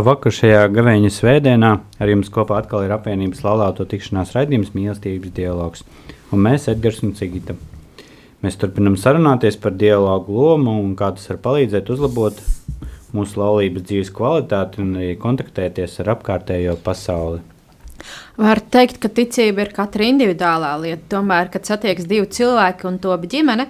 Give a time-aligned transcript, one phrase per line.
[0.00, 1.70] Labvakar šajā gaveņa svētdienā.
[2.00, 5.82] Ar jums kopā atkal ir apvienības laulāto tikšanās raidījums mīlestības dialogs.
[6.32, 7.52] Un mēs, Edgars un Cigita.
[8.40, 12.40] Mēs turpinam sarunāties par dialogu lomu un kā tas var palīdzēt uzlabot
[13.12, 17.42] mūsu laulības dzīves kvalitāti un arī kontaktēties ar apkārtējo pasauli.
[18.40, 21.18] Var teikt, ka ticība ir katra individuālā lieta.
[21.18, 23.68] Tomēr, kad satiekas divi cilvēki un top ģimene,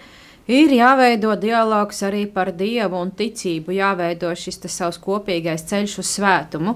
[0.50, 6.74] Ir jāveido dialogs arī par dievu un ticību, jāveido šis savs kopīgais ceļš uz svētumu.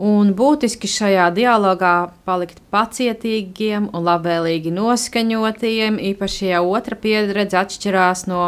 [0.00, 8.44] Un būtiski šajā dialogā palikt pacietīgiem un labvēlīgi noskaņotiem, īpaši ja otra pieredze atšķirās no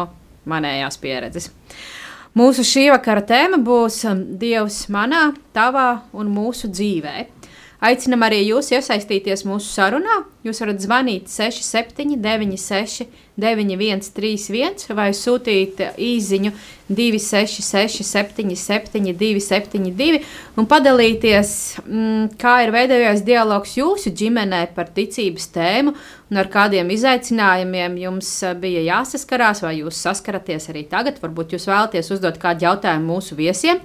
[0.49, 1.51] manējās pieredzes.
[2.37, 7.27] Mūsu šī vakara tēma būs um, Dievs manā, tavā un mūsu dzīvē.
[7.85, 10.23] Aicinam arī jūs iesaistīties mūsu sarunā.
[10.47, 13.09] Jūs varat zvanīt 6796,
[13.41, 16.53] 9131 vai sūtīt īsiņu
[16.93, 20.21] 266, 77, 272
[20.61, 25.95] un padalīties, mm, kā ir veidojies dialogs jūsu ģimenē par ticības tēmu
[26.31, 31.21] un ar kādiem izaicinājumiem jums eh, bija jāsaskarās, vai jūs saskaraties arī tagad.
[31.23, 33.81] Varbūt jūs vēlaties uzdot kādu jautājumu mūsu viesiem.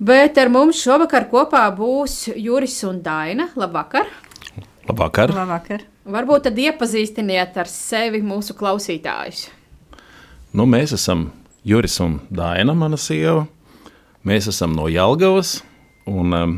[0.00, 3.52] Bet ar mums šovakar kopā būs Juris un Daina.
[3.56, 4.08] Labvakar!
[4.88, 5.36] Labvakar!
[5.36, 5.90] Labvakar.
[6.04, 9.46] Varbūt tad iepazīstiniet ar sevi mūsu klausītājus.
[10.54, 11.30] Nu, mēs esam
[11.64, 13.46] Juris un Daina, mana sieva.
[14.24, 15.58] Mēs esam no Jelgavas.
[16.08, 16.54] Un, um,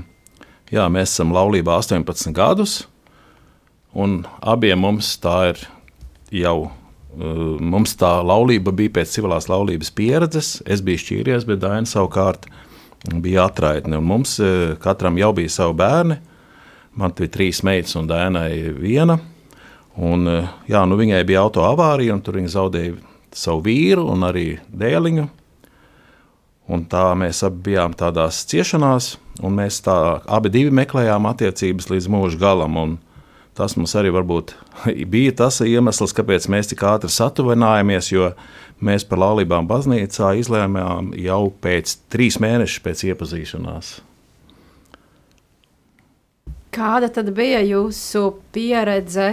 [0.72, 2.80] jā, mēs esam laulībā 18 gadus.
[3.94, 5.62] Un abiem mums tā ir
[6.42, 6.58] jau.
[7.16, 10.56] Uh, mums tā laulība bija pēc civilās laulības pieredzes.
[10.66, 12.62] Es biju šķīries, bet Daina savukārt uh,
[13.14, 13.98] bija atraitne.
[13.98, 16.18] Un mums e, katram jau bija savi bērni.
[16.96, 19.18] Man bija trīs meitas un dēnai viena.
[19.96, 22.96] Un, e, jā, nu viņai bija auto avārija, un tur viņa zaudēja
[23.36, 25.26] savu vīru un arī dēliņu.
[26.66, 29.14] Un tā mēs abi bijām tādās ciešanās,
[29.46, 29.96] un mēs tā
[30.26, 32.98] abi meklējām attiecības līdz mūža galam.
[33.56, 34.10] Tas mums arī
[35.14, 38.32] bija tas iemesls, kāpēc mēs tik ātri satuvinājāmies, jo
[38.84, 43.94] mēs par laulībām baznīcā izlēmām jau pēc trīs mēnešiem pēc iepazīšanās.
[46.76, 49.30] Kāda tad bija jūsu pieredze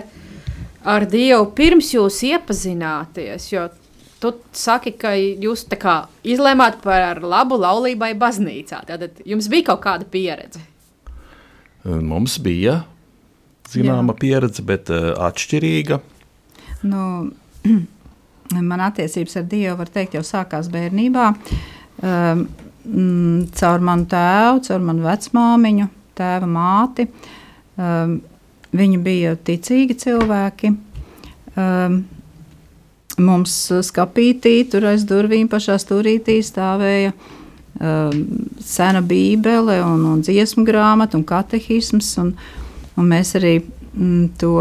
[0.84, 3.50] ar Dievu pirms jūs iepazināties?
[3.54, 3.68] Jo
[4.24, 5.66] tu saki, ka jūs
[6.24, 8.84] izlēmāt par labu laulībai baznīcā.
[8.88, 10.64] Tad jums bija kaut kāda pieredze.
[11.84, 12.84] Mums bija
[13.74, 14.20] zināma Jā.
[14.22, 16.00] pieredze, bet uh, atšķirīga.
[16.88, 17.32] Nu,
[18.72, 21.32] man attiecības ar Dievu, var teikt, jau sākās bērnībā.
[22.04, 22.46] Um,
[23.60, 25.90] caur manu tēvu, caur manu vecmāmiņu,
[26.20, 27.08] tēva māti.
[27.80, 28.20] Um,
[28.74, 30.74] viņi bija ticīgi cilvēki.
[31.54, 32.02] Um,
[33.22, 33.54] mums
[33.86, 38.24] skapītī, tur aiz durvīm pašā stūrītī stāvēja um,
[38.64, 42.16] sena bībele un, un dziesmu grāmata un katehisms.
[42.24, 42.34] Un,
[42.98, 44.58] un mēs arī mm, to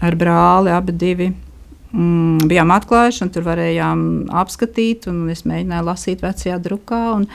[0.00, 4.06] ar brāli abi divi mm, bijām atklājuši, un tur varējām
[4.42, 7.02] apskatīt, un es mēģināju lasīt vecajā drukā.
[7.18, 7.28] Un,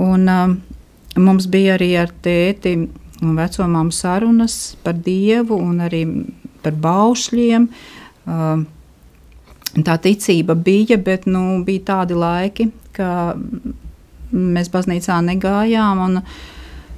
[0.00, 0.56] un, um,
[1.20, 2.78] mums bija arī ar tēti
[3.22, 6.02] un vecumām sarunas par dievu un arī
[6.64, 7.68] par baušļiem.
[8.26, 8.66] Um,
[9.86, 13.36] tā ticība bija, bet nu, bija tādi laiki, ka
[14.32, 16.04] mēs baznīcā negājām.
[16.08, 16.22] Un,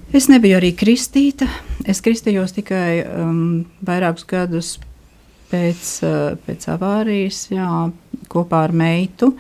[0.09, 1.45] Es nebiju arī kristīta.
[1.85, 4.71] Es kristījos tikai um, vairākus gadus
[5.51, 7.69] pēc, uh, pēc avārijas, jā,
[8.33, 9.35] kopā ar meitu.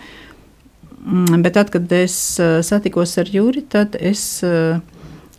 [0.98, 4.76] Mm, bet tad, kad es uh, satikos ar Juri, tad es uh,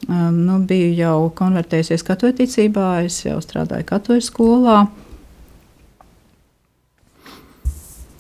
[0.10, 4.80] nu, biju jau konvertējusies katoļu ticībā, es jau strādāju katoļu skolā.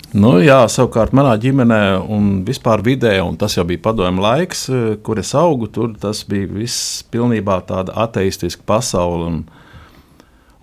[0.09, 4.95] Nu, jā, savukārt manā ģimenē un vispār vidē, un tas jau bija padomju laiks, eh,
[5.05, 9.27] kur es augu, tur tas bija viss pilnībā tāda ateistiska pasaule.
[9.27, 9.43] Un,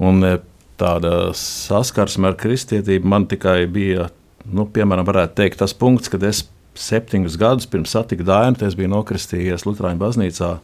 [0.03, 0.41] un eh,
[0.79, 4.09] tāda saskarsme ar kristietību man tikai bija,
[4.51, 9.63] nu, piemēram, teikt, tas punkts, kad es septiņus gadus pirms satika Dainu, es biju nokristījies
[9.63, 10.57] Lutāņu baznīcā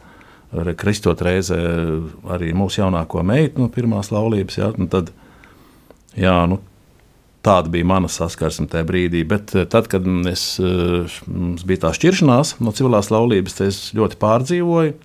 [0.77, 1.59] kristot reizē
[2.35, 4.59] arī mūsu jaunāko meitu no pirmās laulības.
[4.61, 5.13] Ja, tad,
[6.19, 6.59] jā, nu,
[7.43, 9.23] tāda bija mana saskarsme tajā brīdī.
[9.29, 14.19] Bet eh, tad, kad es, eh, mums bija tā šķiršanās no civilās laulības, es ļoti
[14.23, 14.99] pārdzīvoju.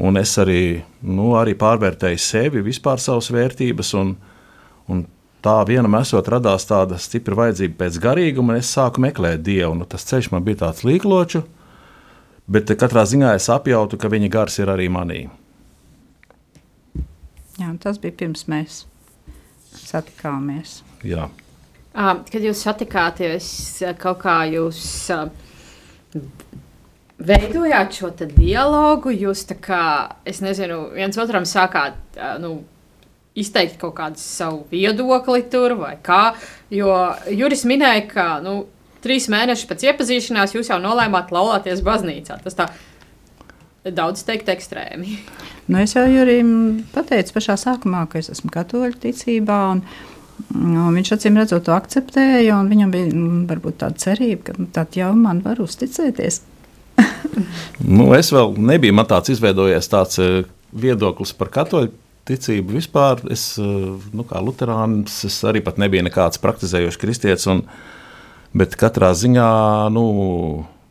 [0.00, 3.90] Un es arī, nu, arī pārvērtēju sevi, vispār savas vērtības.
[4.00, 4.14] Un,
[4.88, 5.02] un
[5.44, 9.74] tā vienam esot radās tāda stipra vajadzība pēc garīguma, un es sāku meklēt dievu.
[9.76, 11.44] Nu, tas ceļš man bija tāds līkločs,
[12.50, 15.20] bet katrā ziņā es apjautu, ka viņa gars ir arī manī.
[17.60, 18.84] Jā, tas bija pirms mēs
[19.76, 20.80] satikāmies.
[21.06, 21.28] Jā.
[21.92, 23.46] Kad jūs satikāties,
[24.00, 24.80] kaut kā jūs
[27.20, 29.84] veidojāt šo dialogu, jūs tā kā,
[30.24, 32.60] es nezinu, viens otram sākāt nu,
[33.38, 36.36] izteikt kaut kādu savu viedokli tur vai kā.
[36.72, 36.94] Jo
[37.28, 38.62] Juris minēja, ka nu,
[39.04, 42.40] trīs mēnešus pēc iepazīšanās jūs jau nolēmāt laulāties baznīcā.
[42.44, 42.68] Tas tā
[43.88, 45.18] daudz teikt ekstrēmi.
[45.70, 49.60] Nu, es jau Jurim pateicu pašā sākumā, ka es esmu katoļu ticībā.
[49.74, 49.84] Un,
[50.50, 54.66] Nu, viņš acīm redzot, to akceptēja, un viņam bija nu, varbūt tāda cerība, ka nu,
[54.72, 56.40] tad jau man var uzticēties.
[57.96, 60.40] nu, es vēl nebiju, man tāds izveidojies tāds uh,
[60.72, 61.92] viedoklis par katoļu
[62.28, 63.22] ticību vispār.
[63.32, 67.64] Es, uh, nu, kā luterānis, es arī pat nebiju nekāds praktizējošs kristietis, un,
[68.56, 69.50] bet katrā ziņā,
[69.94, 70.06] nu,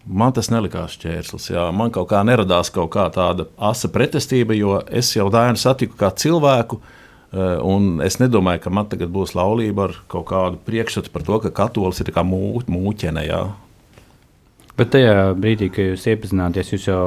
[0.05, 1.49] man tas nelikās šķērslis.
[1.51, 1.67] Jā.
[1.75, 6.13] Man kaut kā neradās kaut kā tāda asa pretestība, jo es jau Dānu satiku kā
[6.15, 6.81] cilvēku,
[7.29, 11.37] Eh, un es nedomāju, ka man tagad būs laulība ar kaut kādu priekšstatu par to,
[11.43, 13.25] ka katolis ir kā mū, mūķene.
[13.27, 13.43] Jā.
[14.79, 17.03] Bet tajā brīdī, kad jūs iepazināties, jūs jau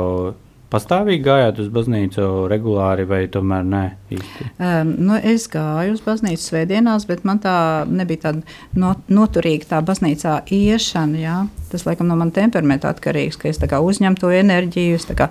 [0.72, 3.82] pastāvīgi gājāt uz baznīcu regulāri, vai tomēr ne?
[4.12, 4.48] Īsti?
[4.56, 7.56] Um, nu, es gāju uz baznīcu svētdienās, bet man tā
[7.90, 8.42] nebija tāda
[8.78, 11.22] not, noturīga tā baznīcā iešana.
[11.22, 11.38] Jā.
[11.72, 15.30] Tas, laikam, no manas temperamenta atkarīgs, ka es uzņemu to enerģiju, es kā,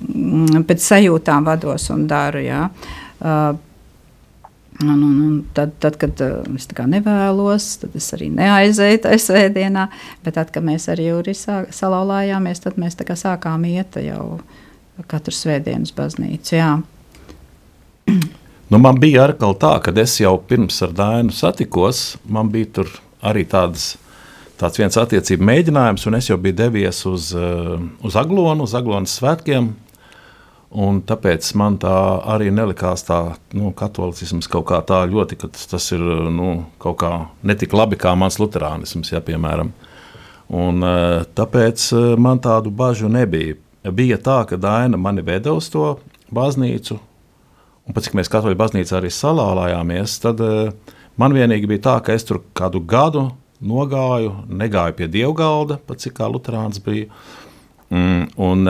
[0.00, 2.42] mm, pēc sajūtām vados un daru.
[2.46, 2.66] Jā.
[3.20, 3.54] Uh,
[4.82, 9.86] Un, un, un tad, tad, kad es nevēlos, tad es arī neaizēju tajā svētdienā.
[10.24, 14.36] Bet tad, kad mēs ar Jūri salauzāmies, tad mēs sākām iet jau
[15.10, 16.54] katru svētdienas baznīcu.
[16.56, 16.70] Jā.
[18.66, 22.86] Nu, man bija arī tā, ka es jau pirms ar Dānu satikos, man bija
[23.22, 23.92] arī tādas,
[24.58, 29.14] tāds viens attiecību mēģinājums, un es jau biju devies uz, uh, uz Aglonu, uz Aglonas
[29.20, 29.70] svētkiem
[30.74, 31.94] Un tāpēc man tā
[32.34, 33.20] arī nelikās tā,
[33.54, 36.02] nu, katolicisms kaut kā tā ļoti, ka tas, tas ir
[36.34, 37.10] nu, kaut kā
[37.46, 39.70] netik labi kā mans luterānisms, ja, piemēram.
[40.52, 41.86] Un, e, tāpēc
[42.20, 43.56] man tādu bažu nebija.
[43.94, 45.96] Bija tā, ka Daina mani veda uz to
[46.34, 46.98] baznīcu,
[47.86, 50.70] un pēc cik mēs katoļu baznīcā arī salālājāmies, tad e,
[51.20, 53.28] man vienīgi bija tā, ka es tur kādu gadu
[53.62, 57.06] nogāju, negāju pie dievgalda, pat cik kā luterāns bija.
[57.94, 58.66] Mm, un,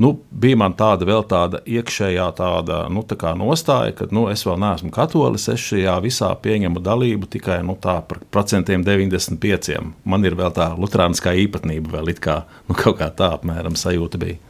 [0.00, 4.56] nu, bija man tāda vēl tāda iekšējā tāda, nu, tā nostāja, ka nu, es vēl
[4.62, 5.48] neesmu katolis.
[5.52, 9.76] Es šajā visā pieņemu dalību tikai nu, par procentiem 95.
[10.08, 14.40] Man ir vēl tā lutrāniskā īpatnība, vēl kā, nu, kaut kā tā apmēram sajūta bija.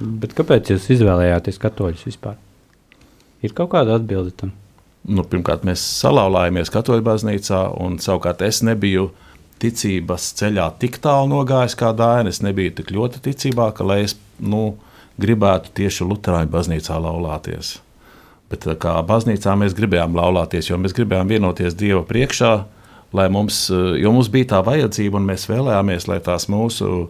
[0.00, 2.38] Bet kāpēc jūs izvēlējāties katoļus vispār?
[3.44, 4.54] Ir kaut kāda atbilde tam?
[5.08, 9.10] Nu, pirmkārt, mēs salauzāmies katoļu baznīcā, un savukārt es nebiju
[9.60, 12.32] ticības ceļā tik tālu nogājis kā Dāna.
[12.32, 14.74] Es nebiju tik ļoti ticībā, ka lai es nu,
[15.20, 17.78] gribētu tieši Lutāņu baznīcā laulāties.
[18.50, 22.54] Bet kā baznīcā mēs gribējām laulāties, jo mēs gribējām vienoties Dieva priekšā,
[23.14, 27.06] lai mums, jo mums bija tā vajadzība, un mēs vēlējāmies, lai tās mūsu,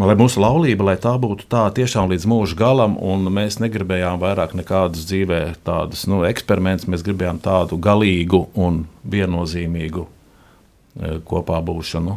[0.00, 4.56] lai mūsu laulība, lai tā būtu tā tiešām līdz mūža galam, un mēs negribējām vairāk
[4.56, 12.16] nekādus dzīvē tādus nu, eksperimentus, mēs gribējām tādu galīgu un viennozīmīgu e, kopā būšanu.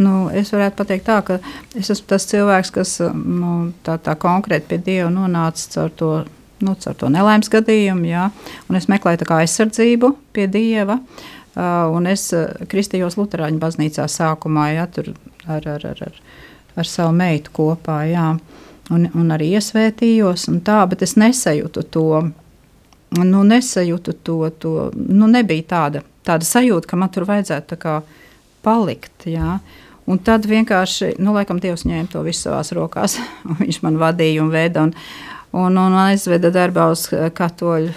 [0.00, 1.38] Nu, es varētu pateikt, tā, ka
[1.78, 6.10] es esmu tas cilvēks, kas nu, tā, tā konkrēti pie Dieva nonāca caur to,
[6.64, 8.08] nu, caur to nelaimes gadījumu.
[8.10, 8.28] Jā,
[8.78, 10.98] es meklēju aizsardzību pie Dieva.
[11.52, 12.30] Uh, es
[12.72, 15.12] kristījos Lutāņu baznīcā sākumā, ja tur
[15.44, 16.20] ar, ar, ar, ar,
[16.80, 18.00] ar savu meitu kopā.
[18.08, 18.30] Jā.
[18.92, 22.08] Un, un arī iesvētījos, un tā, bet es nesajūtu to.
[23.12, 28.21] Nu, nesajūtu to, to nu, nebija tāda, tāda sajūta, ka man tur vajadzētu kā, uh,
[28.64, 29.26] palikt.
[29.30, 29.58] Jā.
[30.10, 33.18] Un tad vienkārši, nu, laikam, Dievs ņēma to visu savās rokās.
[33.62, 34.94] Viņš man vadīja un veda un,
[35.54, 37.92] un, un aizveda darbā uz katoļu,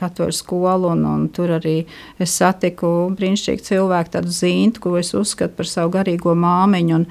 [0.00, 0.94] katoļu skolu.
[0.94, 1.82] Un, un tur arī
[2.20, 6.96] es satiku brīnišķīgu cilvēku, tādu zīntu, ko es uzskatu par savu garīgo māmiņu.
[6.96, 7.04] Un,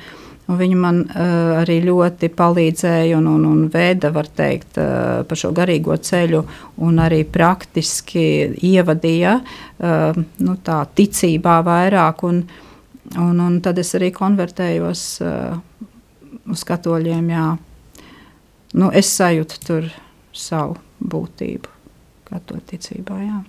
[0.50, 5.38] un viņa man uh, arī ļoti palīdzēja un, un, un veda, var teikt, uh, pa
[5.38, 6.42] šo garīgo ceļu,
[6.88, 8.26] un arī praktiski
[8.72, 12.26] ievadīja uh, nu, tā ticībā vairāk.
[12.26, 12.66] Un, uh,
[13.18, 15.58] Un, un tad es arī konvertējos uh,
[16.54, 17.32] uz katoļiem.
[17.34, 17.46] Jā.
[18.78, 19.90] nu, es sajūtu tur
[20.36, 21.72] savu būtību,
[22.30, 23.18] kā to ticībā.
[23.24, 23.40] Jā.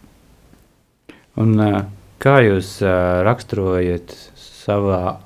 [1.41, 1.83] Un, uh,
[2.23, 5.19] kā jūs uh, raksturojat savā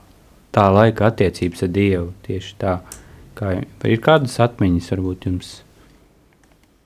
[0.55, 2.13] tā laika attiecības ar Dievu?
[2.27, 2.79] Tieši tā,
[3.39, 5.59] kā ir kādas atmiņas varbūt jums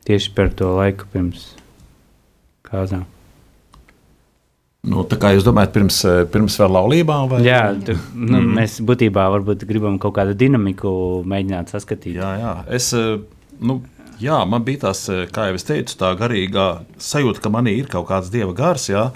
[0.09, 1.55] tieši par to laiku pirms
[2.69, 3.09] kāzām?
[4.89, 5.99] Nu, tā kā jūs domājat, pirms,
[6.33, 7.19] pirms vēl laulībā?
[7.29, 7.43] Vai?
[7.45, 8.57] Jā, tu, nu, mm.
[8.57, 9.27] mēs būtībā
[9.69, 10.91] gribam kaut kādu dinamiku
[11.29, 12.17] mēģināt saskatīt.
[12.17, 12.53] Jā, jā.
[12.79, 12.91] Es,
[13.61, 13.81] nu,
[14.23, 15.05] jā, man bija tās,
[15.35, 18.89] kā jau es teicu, tā garīgā sajūta, ka manī ir kaut kāds dieva gars.
[18.89, 19.11] Jā.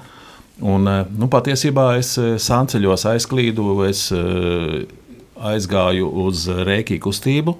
[0.62, 0.86] Un,
[1.16, 4.10] nu, patiesībā es sānceļos aizklīdu, es
[5.42, 7.56] aizgāju uz rēkī kustību.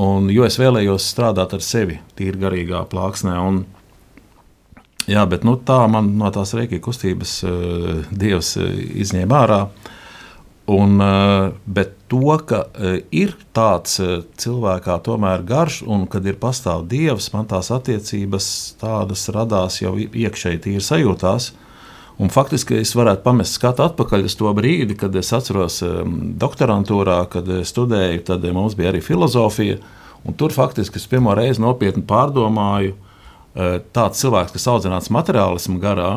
[0.00, 3.34] Un, jo es vēlējos strādāt ar sevi, tīri garīgā plāksnē.
[3.42, 3.64] Un,
[5.10, 8.68] Jā, bet nu, tā man no tās rēkīja kustības uh, Dievs uh,
[9.02, 9.62] izņēma ārā.
[10.70, 12.60] Un, uh, bet to, ka
[13.14, 13.96] ir tāds
[14.42, 18.46] cilvēkā tomēr garš, un kad ir pastāv Dievs, man tās attiecības
[18.78, 21.50] tādas radās jau iekšēji tīri sajūtās.
[22.20, 27.22] Un faktiski es varētu pamest skatu atpakaļ uz to brīdi, kad es atceros um, doktorantūrā,
[27.32, 29.78] kad studēju, tad mums bija arī filozofija.
[30.36, 33.09] Tur faktiski es pirmo reizi nopietni pārdomāju, uh, Eh,
[33.54, 36.12] tāds cilvēks, kas audzināts materiālismu garā.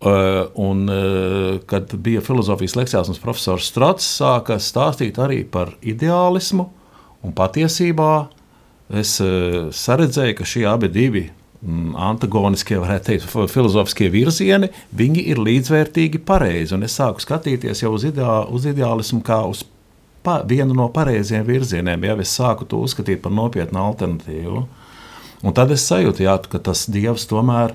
[0.00, 6.70] Uh, un, uh, kad bija filozofijas lekcijās, mums profesors Strats sāka stāstīt arī par ideālismu.
[7.36, 8.30] Patiesībā
[8.96, 16.22] es saredzēju, ka šie abi divi mm, antagoniskie, varētu teikt, filozofiskie virzieni, viņi ir līdzvērtīgi
[16.24, 16.72] pareizi.
[16.78, 19.66] Un es sāku skatīties jau uz, ideā, uz ideālismu kā uz
[20.24, 22.08] pa, vienu no pareiziem virzieniem.
[22.08, 24.64] Jau es sāku to uzskatīt par nopietnu alternatīvu.
[24.64, 24.79] Uh,
[25.40, 27.72] Un tad es sajūtu, jā, ka tas Dievs tomēr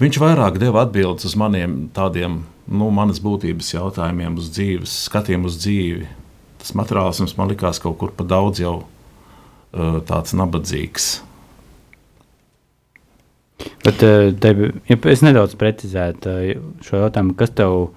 [0.00, 5.58] viņš vairāk deva atbildes uz maniem tādiem, nu, manas būtības jautājumiem, uz dzīves, skatiem uz
[5.60, 6.08] dzīvi.
[6.62, 11.10] Tas materiālisms man likās kaut kur pa daudz jau uh, tāds nabadzīgs.
[13.84, 14.00] Bet,
[14.40, 14.50] te,
[14.88, 16.34] ja es nedaudz precizētu
[16.86, 17.90] šo jautājumu, kas tev,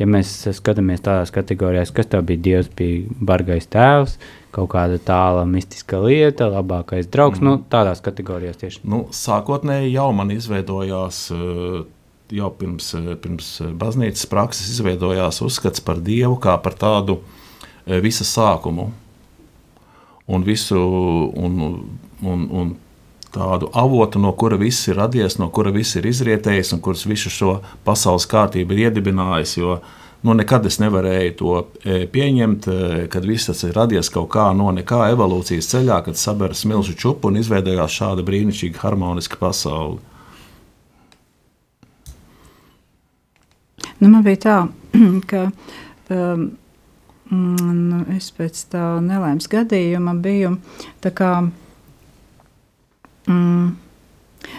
[0.00, 4.98] ja mēs skatāmies tādās kategorijās, kas tev bija Dievs, bija bargais tēvs, uh, kaut kāda
[5.02, 7.40] tāla mistiska lieta, labākais draugs.
[7.40, 7.46] Mm.
[7.46, 8.82] Nu, tādās kategorijās tieši.
[8.90, 11.22] Nu, sākotnēji jau man izveidojās.
[11.34, 11.80] Eh,
[12.40, 17.20] jau pirms, eh, pirms baznīcas prakses izveidojās uzskats par Dievu kā par tādu
[17.86, 18.90] eh, visa sākumu
[20.30, 21.60] un, visu, un,
[22.22, 22.76] un, un
[23.34, 27.30] tādu avotu, no kura viss ir radies, no kura viss ir izrietējis un kurš visu
[27.30, 29.56] šo pasaules kārtību ir iedibinājis.
[29.58, 34.10] Jo uh, Nu, nekad es nevarēju to e, pieņemt, e, kad viss tas ir radies
[34.12, 39.40] kaut kā no nekā evolūcijas ceļā, kad saberas milzu čupu un izveidojās šāda brīnišķīga, harmoniska
[39.40, 39.96] pasaule.
[44.00, 44.58] Nu, man bija tā,
[45.30, 45.46] ka
[46.12, 46.46] um,
[47.32, 50.54] nu, es pēc tā nelaimes gadījuma biju
[51.00, 51.32] tā kā.
[53.24, 53.72] Mm,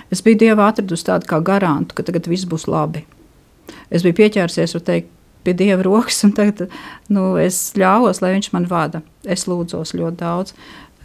[0.10, 3.06] es biju Dievā atradusi tādu kā garantu, ka tagad viss būs labi.
[3.94, 6.68] Es biju pieķērsies, var teikt, pie dieva rokas, un tagad
[7.12, 9.02] nu, es ļāvos, lai viņš man vada.
[9.24, 10.56] Es lūdzos ļoti daudz.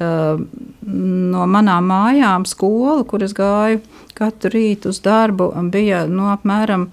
[0.00, 3.80] No manām mājām, skola, kur es gāju
[4.16, 6.90] katru rītu uz darbu, bija nu, apmēram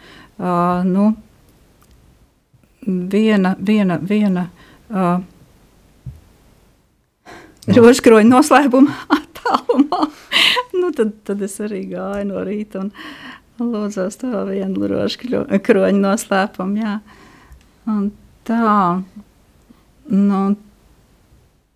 [0.88, 1.10] nu,
[2.88, 4.48] viena, viena, viena
[4.92, 5.20] uh,
[7.72, 10.08] rožkroņa noslēpuma attālumā.
[10.80, 12.92] nu, tad, tad es arī gāju no rīta un
[13.62, 16.82] lūdzos to vienu rožkroņa noslēpumu.
[16.84, 16.98] Jā.
[17.84, 19.04] Tā,
[20.12, 20.42] nu,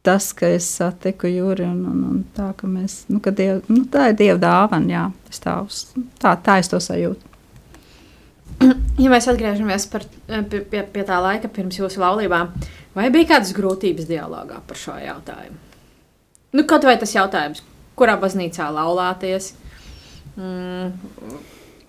[0.07, 3.83] tas, ka es satiku Juri un, un, un tā, ka mēs, nu, ka diev, nu,
[3.91, 5.81] tā ir Dieva dāvana, jā, es tā, uz,
[6.21, 7.33] tā, tā es to sajūtu.
[8.97, 10.07] Ja mēs atgriežamies par,
[10.49, 12.49] pie, pie, pie tā laika pirms jūsu laulībām,
[12.97, 15.59] vai bija kādas grūtības dialogā par šo jautājumu?
[16.57, 17.61] Nu, kaut vai tas jautājums,
[17.99, 19.51] kurā baznīcā laulāties?
[20.33, 20.95] Mm,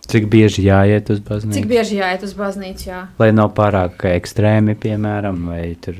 [0.08, 1.54] Cik bieži jāiet uz baznīcu?
[1.58, 2.86] Cik bieži jāiet uz baznīcu?
[2.88, 3.00] Jā.
[3.20, 5.98] Lai nav pārāk ekstrēmi, piemēram, vai tur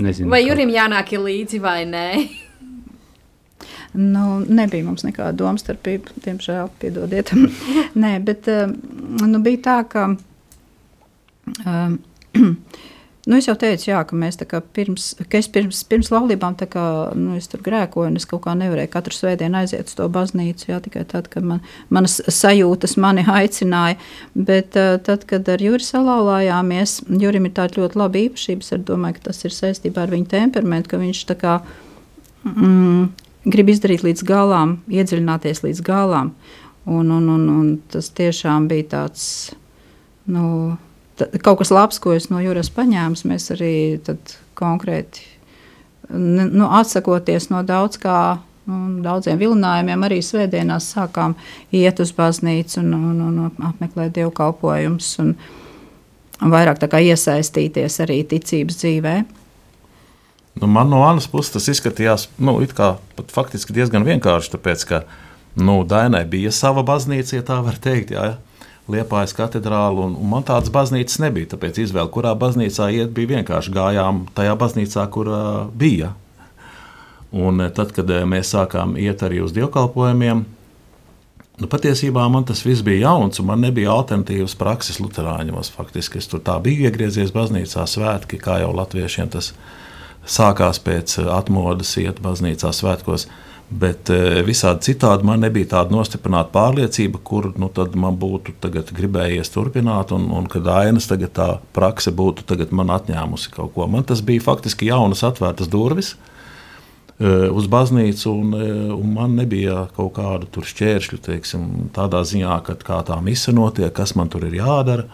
[0.00, 0.30] nezinu.
[0.32, 2.06] Vai Jurim jānāk līdzi vai nē?
[4.00, 7.32] Nu, nebija mums nekāda domstarpība, diemžēl, piedodiet.
[8.02, 10.04] Nē, bet nu, bija tā, ka
[11.66, 11.98] um,
[13.30, 14.40] Nu, es jau teicu, jā, ka mēs
[14.74, 16.84] pirms, ka pirms, pirms laulībām kā,
[17.14, 20.66] nu, tur grēkoju, un es kaut kā nevarēju katru svētdienu aiziet uz to baznīcu.
[20.72, 21.60] Jā, tikai tad, kad man,
[21.94, 24.00] manas sajūtas mani aicināja.
[24.34, 28.66] Bet tad, kad ar Juri salauzāmies, Jurim ir tāda ļoti laba īpašība.
[28.66, 31.56] Es domāju, ka tas ir saistībā ar viņa temperamentu, ka viņš kā,
[32.50, 33.08] mm,
[33.54, 36.34] grib izdarīt līdz galam, iedziļināties līdz galam.
[36.90, 39.26] Un, un, un, un tas tiešām bija tāds.
[40.26, 40.74] Nu,
[41.44, 43.74] kaut kas labs, ko es no jūras paņēmu, mēs arī
[44.58, 45.26] konkrēti
[46.10, 48.20] nu, atsakoties no daudz kā.
[48.70, 51.32] Un daudziem vilinājumiem arī svētdienās sākām
[51.74, 55.32] iet uz baznīcu un, un, un, un apmeklēt dievkalpojumus un,
[56.38, 59.14] un vairāk iesaistīties arī ticības dzīvē.
[60.60, 62.58] Nu, man no manas puses tas izskatījās nu,
[63.32, 65.02] faktiski diezgan vienkārši, tāpēc ka
[65.58, 68.12] nu, Dainai bija sava baznīca, ja tā var teikt.
[68.14, 68.36] Jā,
[68.90, 71.52] Liepājas katedrāla, un, un man tādas baznīcas nebija.
[71.54, 76.14] Tāpēc izvēle, kurā baznīcā iet, bija vienkārši gājām tajā baznīcā, kur uh, bija.
[77.30, 80.42] Un tad, kad mēs sākām iet arī uz dievkalpojumiem,
[81.60, 85.70] nu, patiesībā man tas viss bija jauns, un man nebija alternatīvas prakses Lutāņos.
[85.76, 89.52] Faktiski es tur tā biju iegriezies baznīcā svētki, kā jau latviešiem tas
[90.26, 93.28] sākās pēc atmodas, iet baznīcā svētkos.
[93.70, 97.68] Bet e, visādi citādi man nebija tāda nostiprināta pārliecība, kur nu,
[98.02, 98.56] man būtu
[98.96, 101.46] gribējies turpināt, un, un kad ainas tagad tā
[101.76, 103.86] prakse būtu man atņēmusi kaut ko.
[103.86, 106.16] Man tas bija faktiski jaunas, atvērtas durvis
[107.20, 112.98] e, uz baznīcu, un, e, un man nebija kaut kādu šķēršļu, teiksim, tādā ziņā, kā
[113.06, 115.06] tā mise notiek, kas man tur ir jādara.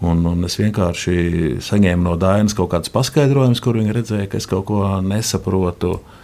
[0.00, 4.48] Un, un es vienkārši saņēmu no Dainas kaut kādus paskaidrojumus, kur viņi redzēja, ka es
[4.50, 5.92] kaut ko nesaprotu.
[6.00, 6.18] Uh,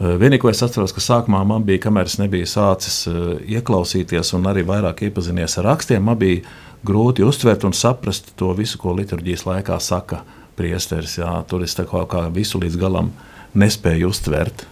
[0.00, 3.16] Eh, vienīgo es atceros, ka sākumā man bija, kamēr es nebiju sācis eh,
[3.58, 6.40] ieklausīties un arī vairāk iepazinies ar rakstiem, man bija
[6.88, 10.22] grūti uztvert un saprast to visu, ko liturģijas laikā saka
[10.56, 11.18] priesteris.
[11.20, 13.10] Jā, tur es kā, kā visu līdz galam
[13.52, 14.64] nespēju uztvert.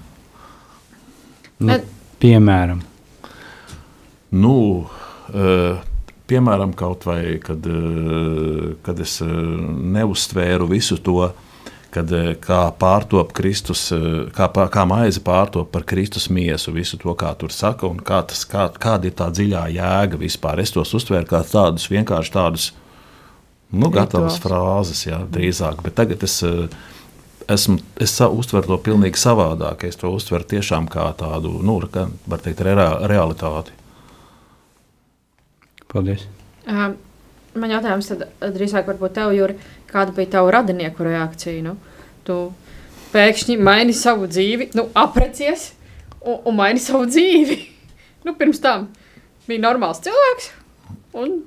[1.60, 1.76] Nu,
[2.22, 2.80] piemēram,
[4.38, 4.54] nu,
[4.86, 5.80] uh,
[6.30, 7.66] piemēram, kaut vai kad,
[8.86, 11.32] kad es neuztvēru visu to,
[11.94, 17.14] kad eh, kā pārtop Kristus, eh, kā, kā maize pārtop par Kristus miesu, visu to,
[17.18, 20.60] kā tur saka, un kā tas, kā, kāda ir tā dziļā jēga vispār.
[20.62, 22.68] Es tos uztvēru kā tādus vienkārši tādus,
[23.72, 26.68] nu, gatavas frāzes, jā, drīzāk, bet tagad es, eh,
[27.48, 32.44] esmu, es uztveru to pilnīgi savādāk, es to uztveru tiešām kā tādu, nu, kā, var
[32.44, 32.76] teikt, re,
[33.08, 33.76] realitāti.
[35.88, 36.26] Paldies.
[36.68, 36.90] Uh,
[37.56, 39.56] man jautājums tad drīzāk varbūt tev, Juri,
[39.90, 41.64] kāda bija tava radinieku reakcija?
[41.64, 41.76] Nu,
[42.26, 42.38] tu
[43.12, 45.72] pēkšņi maini savu dzīvi, nu, aprecies
[46.20, 47.60] un, un maini savu dzīvi.
[48.26, 48.88] nu, pirms tam
[49.48, 50.50] bija normāls cilvēks,
[51.18, 51.38] un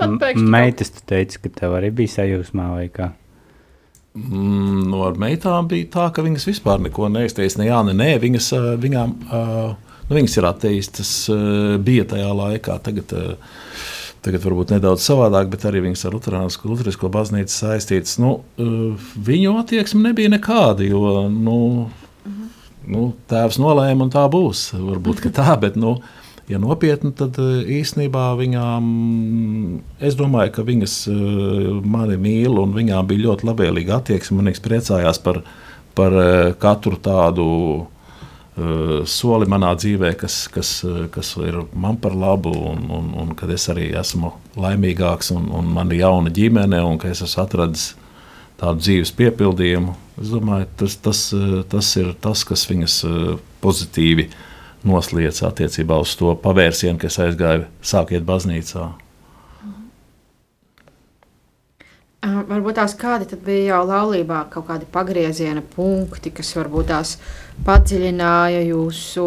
[0.00, 0.48] tad pēkšņi...
[0.56, 3.12] Meitas, tu teici, ka tev arī bija sajūsmā vai kā?
[4.14, 7.58] Mm, no nu, ar meitām bija tā, ka viņas vispār neko neizteica.
[7.58, 8.50] Ne jā, ne nē, viņas,
[8.82, 12.76] viņām, uh, nu, viņas ir ateistas, uh, bija tajā laikā.
[12.86, 13.56] Tagad, uh,
[14.24, 18.16] Tagad varbūt nedaudz savādāk, bet arī viņas ar Lutherisko baznīcu saistītas.
[18.22, 21.56] Nu, eh, viņu attieksme nebija nekāda, jo nu,
[22.88, 24.70] nu, tēvs nolēma, un tā būs.
[24.80, 25.98] Varbūt tā, bet, nu,
[26.48, 28.88] ja nopietni, tad eh, īstenībā viņām,
[30.00, 34.40] es domāju, ka viņas eh, mani mīl, un viņām bija ļoti labvēlīga attieksme.
[34.40, 35.42] Viņas priecājās par,
[35.92, 36.16] par
[36.64, 37.50] katru tādu
[39.10, 43.50] soli manā dzīvē, kas, kas, eh, kas ir man par labu, un, un, un kad
[43.50, 47.88] es arī esmu laimīgāks, un, un man ir jauna ģimene, un ka es esmu atradis
[48.60, 49.96] tādu dzīves piepildījumu.
[50.22, 53.00] Es domāju, tas, tas, eh, tas ir tas, kas viņas
[53.64, 54.28] pozitīvi
[54.84, 58.92] nosliec attiecībā uz to pavērsienu, kas aizgāja sākiet baznīcā.
[62.24, 67.16] Varbūt tās kādi bija jau laulībā kaut kādi pagrieziena punkti, kas varbūt tās
[67.66, 69.26] padziļināja jūsu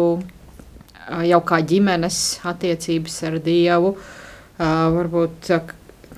[1.28, 3.92] jau kā ģimenes attiecības ar Dievu.
[4.58, 5.50] Varbūt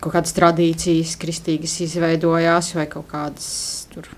[0.00, 3.50] kaut kādas tradīcijas kristīgas izveidojās vai kaut kādas
[3.92, 4.08] tur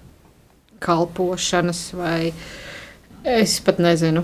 [0.82, 2.30] kalpošanas vai
[3.26, 4.22] es pat nezinu.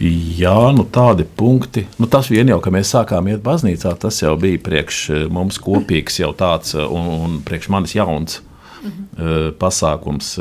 [0.00, 1.82] Jā, nu tādi punkti.
[2.00, 5.60] Nu, tas vien jau, ka mēs sākām iet baznīcā, tas jau bija priekš eh, mums
[5.60, 8.38] kopīgs, jau tāds eh, un, un priekš manis jauns
[8.80, 9.02] mhm.
[9.18, 10.38] uh, pasākums.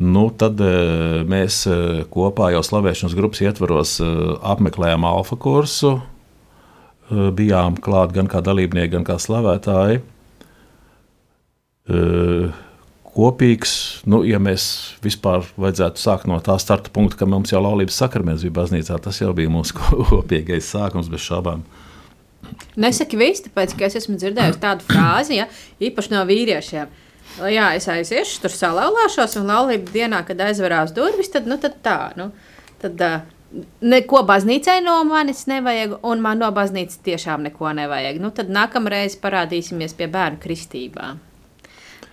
[0.00, 0.56] Nu, tad
[1.28, 1.58] mēs
[2.08, 3.98] kopā jau slavēšanas grupas ietvaros
[4.48, 5.90] apmeklējām alfa kursu.
[7.10, 10.00] Bijām klāt gan kā dalībnieki, gan kā slavētāji.
[13.10, 13.72] Kopīgs,
[14.06, 14.64] nu, ja mēs
[15.02, 19.18] vispār vajadzētu sākt no tā starta punkta, ka mums jau laulības sakraments bija baznīcā, tas
[19.18, 19.74] jau bija mūsu
[20.10, 21.64] kopīgais sākums bez šābām.
[22.80, 25.48] Nesaki viss, tāpēc, ka es esmu dzirdējusi tādu frāzi, ja,
[25.82, 26.94] īpaši no vīriešiem.
[27.50, 31.98] Jā, es aiziešu, tur salauzāšos, un laulības dienā, kad aizverās durvis, tad, nu, tad tā,
[32.18, 32.30] nu,
[32.82, 33.20] tad uh,
[33.82, 38.20] neko baznīcai no manis nevajag, un man no baznīcas tiešām neko nevajag.
[38.22, 41.20] Nu, tad nākamreiz parādīsimies pie bērnu kristībām.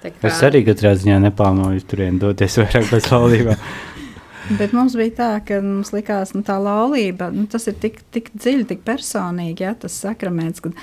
[0.02, 0.30] Kā...
[0.30, 3.64] Es arī katrā ziņā neplānoju turien doties vairāk pēc laulībām.
[4.60, 8.00] Bet mums bija tā, ka mums likās, ka nu, tā laulība nu, tas ir tik,
[8.16, 10.64] tik dziļi, tik personīgi, ja, tas sakraments.
[10.64, 10.78] Kad,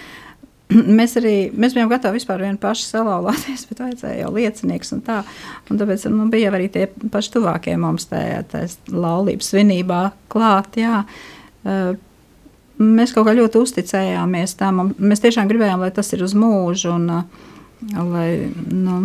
[0.98, 5.20] mēs arī mēs bijām gatavi vispār vienu pašu salauzties, bet vajadzēja jau liecinieks un tā.
[5.70, 8.42] Un tāpēc nu, bija arī tie paši tuvākie mums tajā
[8.92, 10.02] laulības svinībā
[10.34, 10.76] klāt.
[10.82, 11.04] Jā.
[12.84, 14.88] Mēs kaut kā ļoti uzticējāmies tam.
[14.98, 16.98] Mēs tiešām gribējām, lai tas ir uz mūžu.
[16.98, 17.52] Un, uh,
[17.92, 18.28] lai
[18.70, 19.00] nu,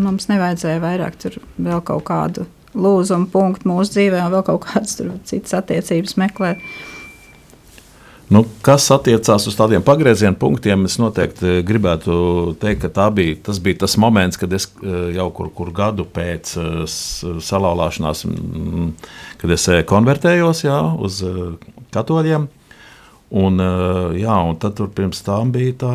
[0.00, 4.98] mums nevajadzēja vairāk tur vēl kaut kādu lūzumu punktu mūsu dzīvē, un vēl kaut kādas
[5.28, 6.64] citas attiecības meklēt.
[8.30, 12.14] Nu, kas attiecās uz tādiem pagrieziena punktiem, es noteikti gribētu
[12.62, 16.52] teikt, ka bija, tas bija tas moments, kad es eh, jau kur, kur gadu pēc
[16.62, 16.84] eh,
[17.42, 18.22] salauzšanās,
[19.42, 21.18] kad es eh, konvertējos jā, uz
[21.90, 22.46] katoļiem.
[23.40, 23.62] Un,
[24.18, 25.90] jā, un tad pirms tam bija tā,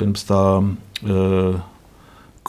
[0.00, 0.40] pirms tā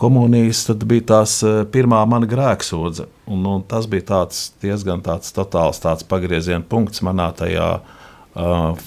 [0.02, 3.08] komunijas, tad bija tās eh, pirmā mana grēksūdze.
[3.32, 8.82] Un, un tas bija tāds diezgan tāds totāls tāds pagrieziena punkts manā tajā uh,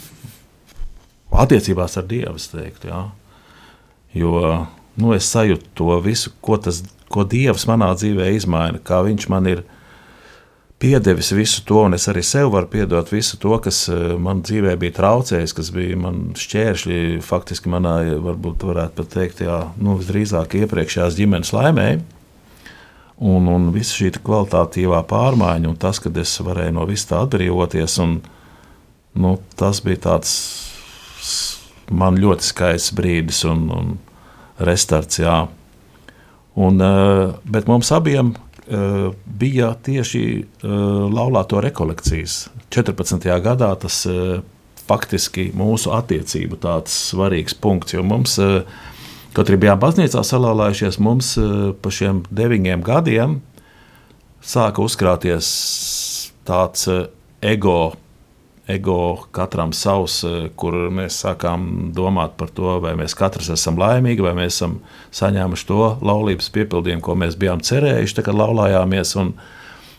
[1.44, 2.40] attiecībās ar Dievu.
[2.50, 3.04] Teiktu, ja.
[4.14, 4.40] Jo
[4.98, 9.48] nu, es sajūtu to visu, ko, tas, ko Dievs manā dzīvē izmaina, kā Viņš man
[9.50, 9.64] ir
[10.84, 14.74] piedevis visu to, un es arī sev varu piedot visu to, kas eh, man dzīvē
[14.80, 20.58] bija traucējis, kas bija man šķēršļi, faktiski manā, varbūt varētu pat teikt, jā, nu, drīzāk
[20.60, 21.88] iepriekšējās ģimenes laimē.
[23.24, 27.96] Un, un visa šī kvalitatīvā pārmaiņa, un tas, ka es varēju no vis tā atbrīvoties,
[28.04, 28.18] un,
[29.24, 30.34] nu, tas bija tāds
[31.88, 33.94] man ļoti skaists brīdis un, un
[34.68, 35.22] restarts.
[35.22, 35.46] Jā.
[36.60, 38.34] Un, eh, bet mums abiem
[39.26, 40.68] bija tieši eh,
[41.12, 42.48] laulāto rekolekcijas.
[42.74, 43.28] 14.
[43.44, 44.40] gadā tas eh,
[44.88, 48.36] faktiski mūsu attiecību tāds svarīgs punkts, jo mums,
[49.32, 51.30] kaut arī bijām baznīcā salauzājušies, mums
[51.80, 53.38] pa šiem deviņiem gadiem
[54.44, 55.48] sāka uzkrāties
[56.44, 56.84] tāds
[57.40, 57.78] ego
[58.66, 64.24] ego katram savs, eh, kur mēs sākām domāt par to, vai mēs katrs esam laimīgi,
[64.24, 64.78] vai mēs esam
[65.12, 69.16] saņēmuši to laulības piepildījumu, ko mēs bijām cerējuši, kad laulājāmies.
[69.20, 69.34] Un,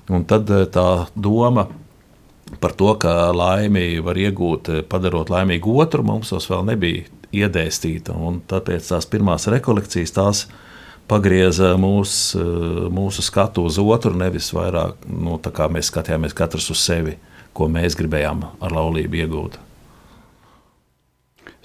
[0.10, 1.67] un tad eh, tā doma
[2.62, 8.17] par to, ka laimi var iegūt, eh, padarot laimīgu otru, mums tos vēl nebija iedēstīta.
[8.49, 10.45] Tāpēc tās pirmās rekolekcijas tās
[11.06, 12.34] pagrieza mūs,
[12.89, 17.17] mūsu skatu uz otru, nevis vairāk nu, tā kā mēs skatījāmies katrs uz sevi
[17.56, 19.60] ko mēs gribējām ar laulību iegūt.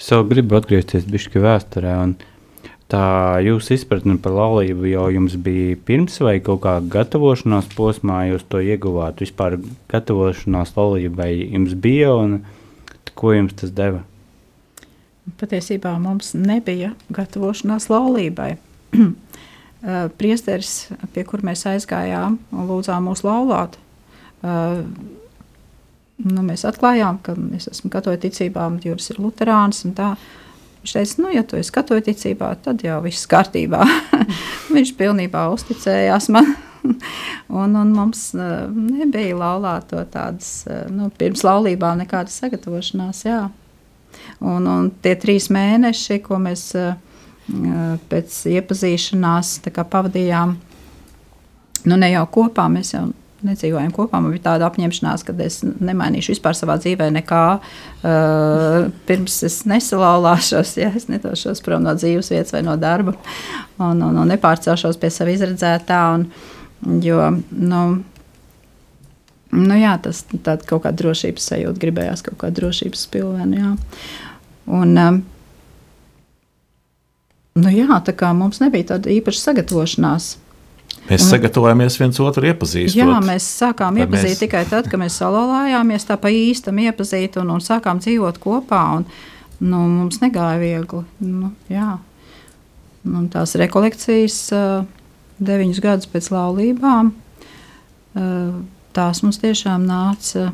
[0.01, 1.95] Es vēl gribu atgriezties pie vēsturē.
[2.91, 3.03] Tā
[3.45, 8.63] jūsu izpratne par laulību jau jums bija pirms vai kaut kā gatavošanās posmā, jūs to
[8.65, 9.21] ieguvāt.
[9.23, 9.61] Vispār
[9.93, 12.41] gatavošanās laulībai jums bija un
[13.15, 14.03] ko jums tas deva?
[15.39, 18.55] Patiesībā mums nebija gatavošanās laulībai.
[20.21, 20.75] Priesteris,
[21.15, 23.79] pie kur mēs aizgājām un lūdzām mūs laulāt,
[26.25, 29.85] nu, mēs atklājām, ka es esmu katoļu ticībā, un Juris ir luterāns.
[29.85, 33.85] Viņš teica, nu, ja tu esi katoļu ticībā, tad jau viss kārtībā.
[34.75, 36.55] Viņš pilnībā uzticējās man.
[37.61, 43.25] un, un mums uh, nebija laulāto tādas, uh, nu, pirms laulībām nekādas sagatavošanās.
[43.29, 43.43] Jā.
[44.41, 46.95] Un, un tie trīs mēneši, ko mēs uh,
[48.11, 50.55] pēc iepazīšanās pavadījām,
[51.91, 53.09] nu ne jau kopā, mēs jau
[53.47, 54.21] nedzīvojam kopā.
[54.21, 60.77] Man bija tāda apņemšanās, ka es nemainīšu vispār savā dzīvē nekā uh, pirms es nesalauzāšos,
[60.81, 63.17] ja es nedošos prom no dzīves vietas vai no darba
[63.79, 66.05] un, un, un nepārcelšos pie sava izredzētā.
[66.19, 66.31] Un,
[67.05, 67.83] jo, nu,
[69.51, 73.73] Nu jā, tas ir kaut kāda drošības sajūta, gribējās kaut kādu drošības pilvenu.
[74.71, 75.17] Un, um,
[77.59, 80.29] nu jā, tā kā mums nebija tāda īpaša sagatavošanās.
[81.11, 83.01] Mēs un, sagatavojamies viens otru iepazīstot.
[83.01, 84.43] Jā, mēs sākām iepazīt mēs...
[84.45, 88.83] tikai tad, kad mēs salolājāmies, tā pa īstam iepazīt un, un sākām dzīvot kopā.
[89.01, 89.07] Un,
[89.65, 91.03] nu, mums negāja viegli.
[91.27, 91.97] Nu, jā.
[93.11, 94.39] un tās rekolekcijas
[95.41, 97.15] deviņus gadus pēc laulībām,
[98.95, 100.51] tās mums tiešām nāca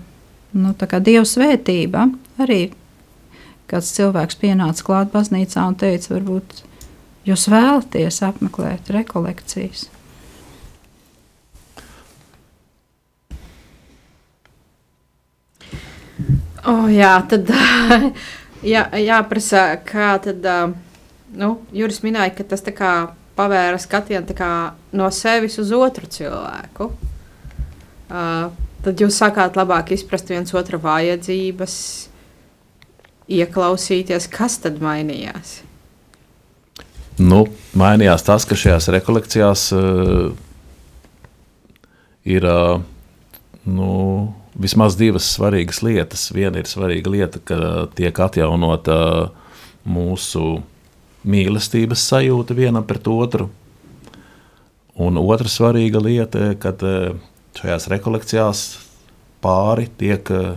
[0.57, 2.07] nu, kā dieva svētība.
[2.41, 2.71] Arī
[3.71, 6.63] kāds cilvēks pienāca klāt baznīcā un teica, varbūt
[7.27, 9.89] jūs vēlaties apmeklēt rekolekcijas.
[16.67, 17.51] Oh, jā, tad
[18.75, 20.47] jā, jāprasa, kā tad,
[21.37, 22.93] nu, Juris minēja, ka tas tā kā
[23.37, 24.27] pavēra skatienu
[24.97, 26.91] no sevis uz otru cilvēku.
[28.07, 28.51] Uh,
[28.87, 31.77] tad jūs sākāt labāk izprast viens otra vajadzības,
[33.27, 35.61] ieklausīties, kas tad mainījās.
[37.19, 40.35] Nu, mainījās tas, ka šajās rekolekcijās uh,
[42.29, 42.83] ir uh,
[43.67, 43.91] nu,
[44.61, 46.31] vismaz divas svarīgas lietas.
[46.35, 49.31] Viena ir svarīga lieta, ka tiek atjaunota
[49.87, 50.61] mūsu
[51.27, 53.51] mīlestības sajūta vienam pret otru.
[54.97, 57.13] Un otra svarīga lieta, kad eh,
[57.59, 58.63] šajās rekolekcijās
[59.45, 60.55] pāri tiek eh,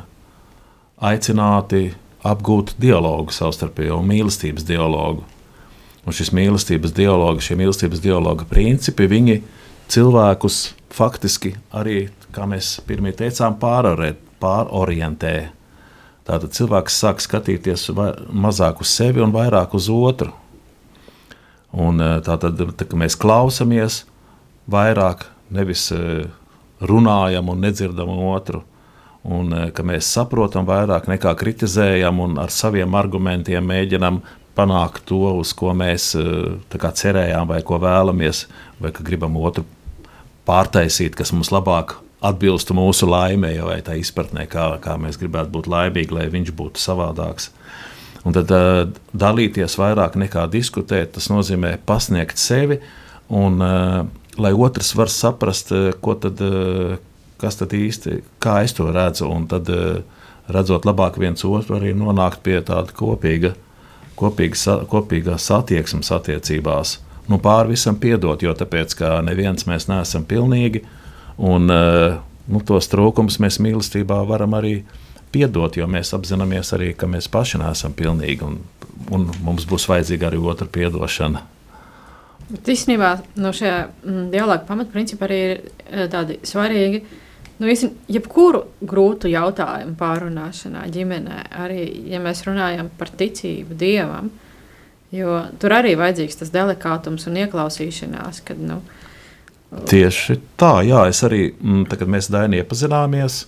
[1.03, 1.89] aicināti
[2.23, 5.25] apgūt dialogu savstarpējo mīlestības dialogu.
[6.07, 9.41] Un šis mīlestības dialogs, šie mīlestības dialoga principi, viņi
[9.91, 10.61] cilvēkus
[10.93, 15.51] faktiski arī, kā mēs pirmie teicām, pārorēt, pārorientē.
[16.29, 17.87] Tātad cilvēks sāk skatīties
[18.29, 20.33] mazāk uz sevi un vairāk uz otru.
[21.73, 24.03] Un eh, tātad, tā, mēs klausāmies
[24.69, 26.25] vairāk, nevis eh,
[26.81, 28.63] runājam un nedzirdam otru,
[29.25, 34.21] un eh, mēs saprotam vairāk nekā kritizējam un ar saviem argumentiem mēģinam
[34.57, 36.11] panākt to, uz ko mēs
[36.73, 38.47] kā, cerējām vai ko vēlamies,
[38.81, 39.63] vai ka gribam otru
[40.47, 45.69] pārtaisīt, kas mums labāk atbilstu mūsu laimē, vai tā izpratnē, kā, kā mēs gribētu būt
[45.71, 47.49] laimīgi, lai viņš būtu savādāks.
[48.27, 48.81] Un tad uh,
[49.15, 52.81] dalīties vairāk nekā diskutēt, tas nozīmē pasniegt sevi,
[53.31, 54.03] un uh,
[54.39, 56.97] lai otrs var saprast, uh, ko tad, uh,
[57.39, 60.01] kas tad īsti, kā es to redzu, un tad uh,
[60.51, 63.53] redzot labāk viens otru, arī nonākt pie tāda kopīga,
[64.19, 66.97] kopīga, kopīgās attieksmes attiecībās
[67.29, 70.81] nu, pāri visam piedot, jo tāpēc, ka neviens mēs neesam pilnīgi,
[71.37, 72.17] un eh,
[72.49, 74.79] nu, tos trūkumus mēs mīlestībā varam arī
[75.33, 78.59] piedot, jo mēs apzināmies arī, ka mēs paši neesam pilnīgi, un,
[79.13, 81.45] un mums būs vajadzīga arī otra piedošana.
[82.49, 87.03] Bet īstenībā no šie mm, dialogu pamatprincipi arī ir eh, tādi svarīgi.
[87.59, 94.48] Nu, īsten, jebkuru grūtu jautājumu pārunāšanā ģimenē, arī ja mēs runājam par ticību dievam, uh,
[95.15, 98.43] Jo tur arī vajadzīgs tas delikātums un ieklausīšanās.
[98.45, 98.81] Kad, nu,
[99.69, 103.43] Tieši tā, jā, es arī, mm, tā, kad mēs Daini iepazināmies,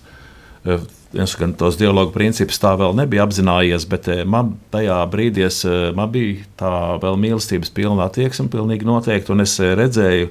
[0.66, 0.82] eh,
[1.22, 5.64] es gan tos dialogu principus tā vēl nebija apzinājies, bet eh, man tajā brīdī es,
[5.64, 6.72] eh, man bija tā
[7.02, 10.30] vēl mīlestības pilna attieksme, pilnīgi noteikti, un es redzēju,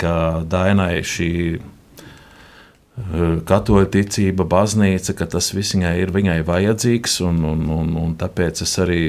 [0.00, 0.14] ka
[0.48, 1.60] Dainai šī
[3.48, 8.74] katoļa ticība, baznīca, ka tas viņai ir viņai vajadzīgs, un, un, un, un tāpēc es
[8.82, 9.02] arī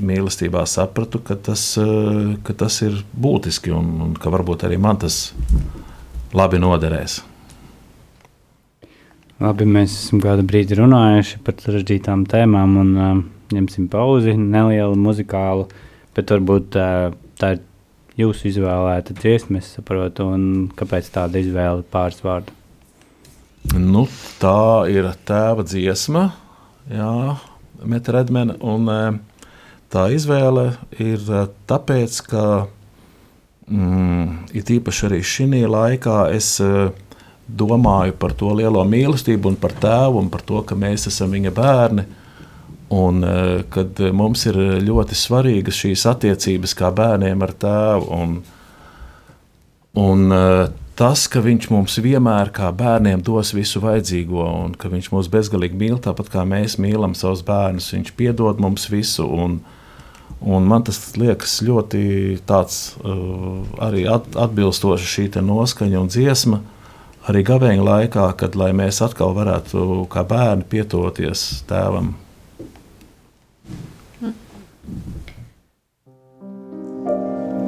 [0.00, 5.00] mīlestībā sapratu, ka tas, eh, ka tas ir būtiski un, un ka varbūt arī man
[5.02, 5.32] tas
[6.32, 7.20] labi noderēs.
[9.42, 13.16] Labi, mēs esam kādu brīdi runājuši par sarežģītām tēmām un uh,
[13.52, 15.66] ņemsim pauzi, nelielu muzikālu,
[16.14, 17.64] bet varbūt uh, tā ir
[18.22, 22.54] jūsu izvēlēta dziesma, es saprotu, un kāpēc tāda izvēle pāris vārdu?
[23.74, 24.06] Nu,
[24.38, 26.28] tā ir tēva dziesma,
[26.92, 27.12] jā,
[27.82, 29.20] Meta Redmena, un uh,
[29.92, 32.44] tā izvēle ir eh, tāpēc, ka
[33.68, 36.90] mm, it īpaši arī šī laikā es eh,
[37.46, 41.54] domāju par to lielo mīlestību un par tēvu un par to, ka mēs esam viņa
[41.56, 42.06] bērni.
[42.92, 48.08] Un eh, kad mums ir ļoti svarīgas šīs attiecības kā bērniem ar tēvu.
[48.16, 48.38] Un,
[50.00, 50.34] un
[50.96, 55.76] tas, ka viņš mums vienmēr kā bērniem dos visu vajadzīgo, un ka viņš mūs bezgalīgi
[55.76, 59.24] mīl, tāpat kā mēs mīlam savus bērnus, viņš piedod mums visu.
[59.24, 59.78] Un, uh,
[60.40, 66.62] Un man tas liekas ļoti tāds, uh, arī atbilstoši šī noskaņa un dziesma.
[67.30, 72.16] Arī gabeņa laikā, kad mēs atkal varētu kā bērni pietuvoties tēvam.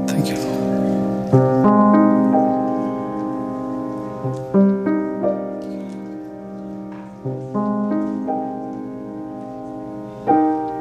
[0.06, 0.44] Thank you.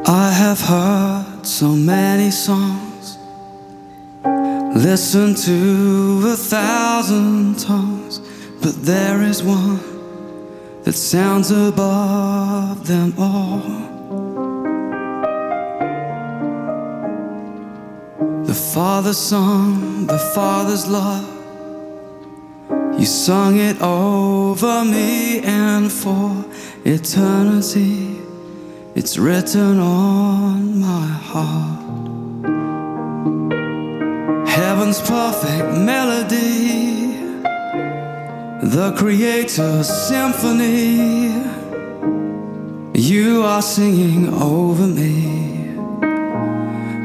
[0.05, 1.12] I have heard
[1.53, 3.19] so many songs,
[4.75, 8.17] listen to a thousand tongues,
[8.59, 9.79] but there is one
[10.81, 13.61] that sounds above them all.
[18.45, 21.29] The Father's song, the Father's love.
[22.99, 26.45] You sung it over me and for
[26.83, 28.12] eternity.
[28.95, 31.79] It's written on my heart.
[34.47, 37.15] Heaven's perfect melody,
[38.61, 41.41] the Creator's symphony.
[42.93, 45.73] You are singing over me,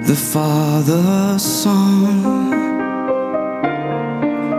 [0.07, 2.53] the Father's song.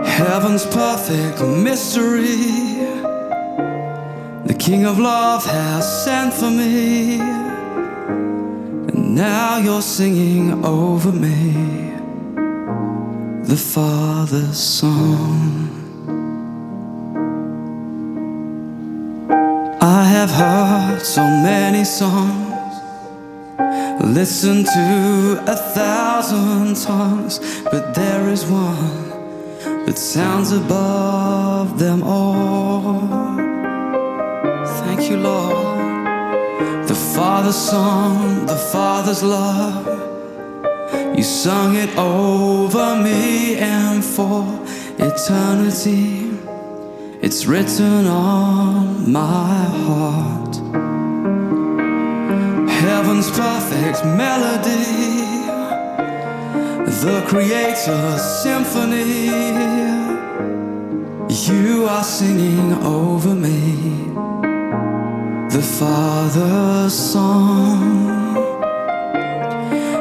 [0.04, 2.69] Heaven's perfect mystery
[4.50, 7.20] the King of Love has sent for me,
[8.90, 11.52] and now you're singing over me
[13.44, 15.68] the Father's song.
[19.80, 22.74] I have heard so many songs,
[24.02, 27.38] Listen to a thousand tongues,
[27.70, 29.10] but there is one
[29.86, 33.19] that sounds above them all.
[37.50, 39.84] Father's song, the Father's love.
[41.16, 44.44] You sung it over me and for
[45.00, 46.30] eternity.
[47.20, 50.54] It's written on my heart.
[52.70, 54.84] Heaven's perfect melody,
[57.02, 59.26] the Creator's symphony.
[61.52, 64.29] You are singing over me
[65.50, 68.36] the Father's song.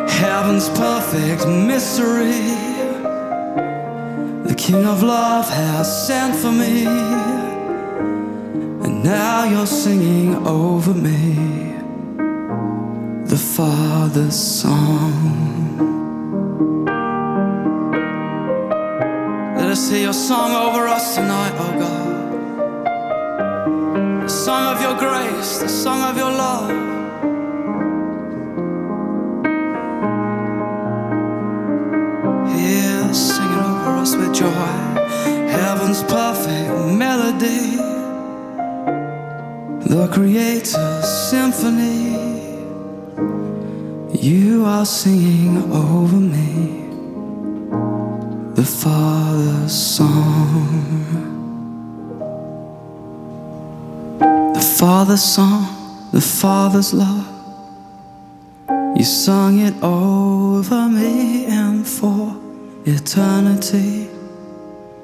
[0.07, 2.53] Heaven's perfect mystery,
[4.43, 6.85] the King of love has sent for me,
[8.85, 11.33] and now you're singing over me
[13.25, 15.15] the Father's song.
[19.57, 22.08] Let us hear your song over us tonight, oh God.
[24.49, 26.69] The song of your grace, the song of your love.
[32.49, 34.49] Here, singing over us with joy,
[35.53, 37.77] heaven's perfect melody,
[39.87, 42.17] the Creator's symphony.
[44.19, 46.87] You are singing over me
[48.55, 50.18] the Father's song.
[55.09, 57.27] Father's song, the Father's love.
[58.95, 62.39] You sung it over me and for
[62.85, 64.07] eternity.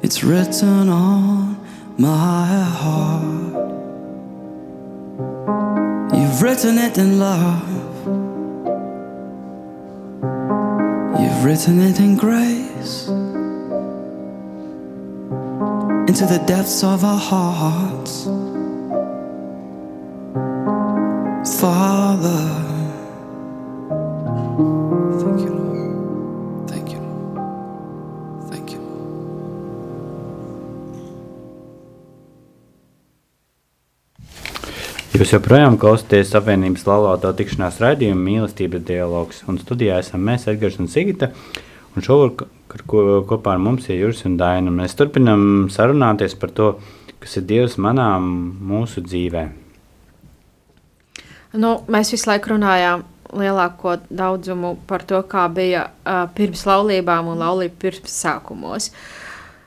[0.04, 1.58] It's written on
[1.98, 2.46] my
[2.82, 3.56] heart.
[6.14, 7.68] You've written it in love.
[11.20, 13.08] You've written it in grace
[16.08, 18.45] into the depths of our hearts.
[21.56, 22.46] Father,
[25.22, 26.68] thank you, Lord.
[26.68, 27.40] Thank you, Lord.
[28.52, 29.08] Thank you, Lord.
[35.16, 39.44] Jūs joprojām klausāties Savienības laulāto tikšanās raidījumu mīlestības dialogs.
[39.48, 41.32] Un studijā esam mēs, Edgars un Sigita.
[41.96, 44.76] Un šovakar ko, kopā ar mums ir Juris un Daina.
[44.76, 46.74] Mēs turpinam sarunāties par to,
[47.24, 48.28] kas ir Dievs manām
[48.60, 49.65] mūsu dzīvē.
[51.56, 57.42] Nu, mēs visu laiku runājām lielāko daudzumu par to, kā bija uh, pirms laulībām un
[57.42, 58.90] laulību pirms sākumos.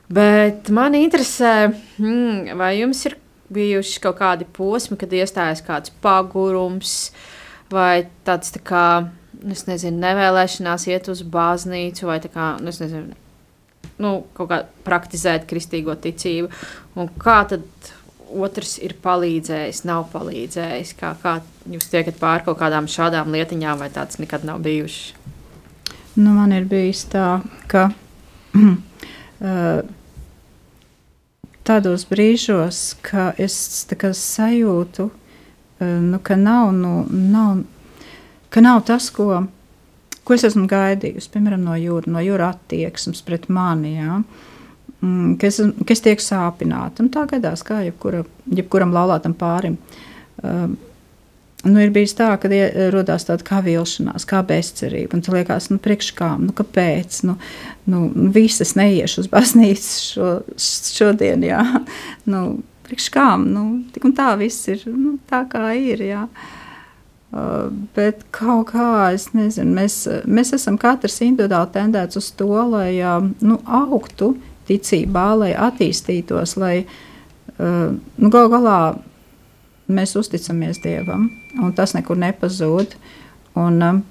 [0.09, 1.69] Bet man interesē,
[2.01, 3.17] mm, vai jums ir
[3.53, 7.11] bijuši kaut kādi posmi, kad iestājas kāds pagurums
[7.69, 8.85] vai tāds tā kā,
[9.53, 13.13] es nezinu, nevēlēšanās iet uz baznīcu vai tā kā, nu, es nezinu,
[14.01, 16.49] nu, kaut kā praktizēt kristīgo ticību.
[16.97, 17.93] Un kā tad
[18.29, 20.93] otrs ir palīdzējis, nav palīdzējis?
[20.99, 21.39] Kā, kā
[21.69, 25.15] jūs tiekat pāri kaut kādām šādām lietiņām, vai tāds nekad nav bijušas?
[26.19, 27.39] Nu, man ir bijis tā,
[27.71, 27.89] ka
[28.59, 29.81] uh,
[31.63, 33.55] tādos brīžos, ka es
[33.93, 37.63] kā, sajūtu, uh, nu, ka, nav, nu, nav,
[38.51, 39.45] ka nav tas, ko,
[40.27, 43.95] ko es esmu gaidījusi, piemēram, no jūras, no jūras attieksmes pret mani.
[44.01, 44.19] Ja?
[44.99, 47.03] Mm, ka es, ka es tiek sāpināta.
[47.03, 49.79] Un tā gadās, kā jebkura, jebkuram laulātam pārim.
[50.43, 50.69] Uh,
[51.67, 52.47] Nu, ir bijis tā, ka
[52.93, 55.17] radās tāda kā vilšanās, kā bezcerība.
[55.17, 57.17] Un tas liekas, nu, priekškām, nu, kāpēc?
[57.27, 57.35] Nu,
[57.91, 61.65] nu, visas neiešu uz baznīcu šo, šodien, jā.
[62.29, 66.23] Nu, priekškām, nu, tik un tā viss ir nu, tā, kā ir, jā.
[67.29, 72.93] Uh, bet kaut kā, es nezinu, mēs, mēs esam katrs individuāli tendēts uz to, lai
[73.03, 74.31] uh, nu, augtu
[74.69, 78.77] ticībā, lai attīstītos, lai uh, nu, gal galā
[79.89, 81.27] mēs uzticamies Dievam,
[81.59, 82.95] un tas nekur nepazūd.
[83.59, 84.05] Un, um,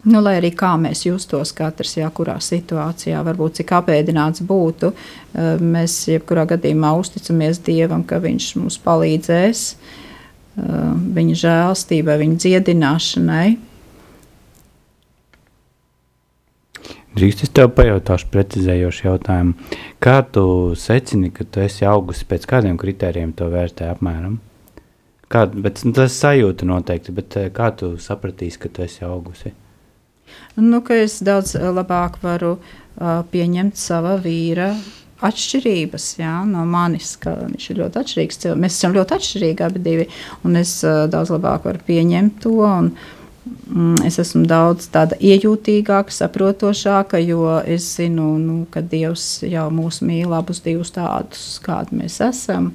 [0.00, 5.60] Nu, lai arī kā mēs justos, katrs jā, kurā situācijā, varbūt cik apēdināts būtu, uh,
[5.60, 9.66] mēs jebkurā gadījumā uzticamies Dievam, ka Viņš mums palīdzēs,
[10.56, 13.50] Viņa žēlstībai, Viņa dziedināšanai.
[17.20, 19.74] Drīkst es tev pajautāšu precizējošu jautājumu.
[20.00, 20.42] Kā tu
[20.80, 24.38] secini, ka tu esi augusi pēc kādiem kritērijiem to vērtē apmēram?
[25.28, 29.52] Kā, bet, nu, tas sajūta noteikti, bet eh, kā tu sapratīsi, ka tu esi augusi?
[30.56, 34.72] Nu, es daudz eh, labāk varu uh, pieņemt sava vīra
[35.20, 37.18] atšķirības jā, no manis.
[37.20, 38.44] Viņš ir ļoti atšķirīgs.
[38.56, 40.08] Mēs esam ļoti atšķirīgi abi divi.
[40.56, 42.56] Es uh, daudz labāk varu pieņemt to.
[42.64, 43.19] Un, mm,
[44.06, 50.34] es esmu daudz tāda iejūtīgāka, saprotošāka, jo es zinu, nu, ka Dievs jau mūs mīl
[50.36, 52.72] abus divus tādus, kādi mēs esam.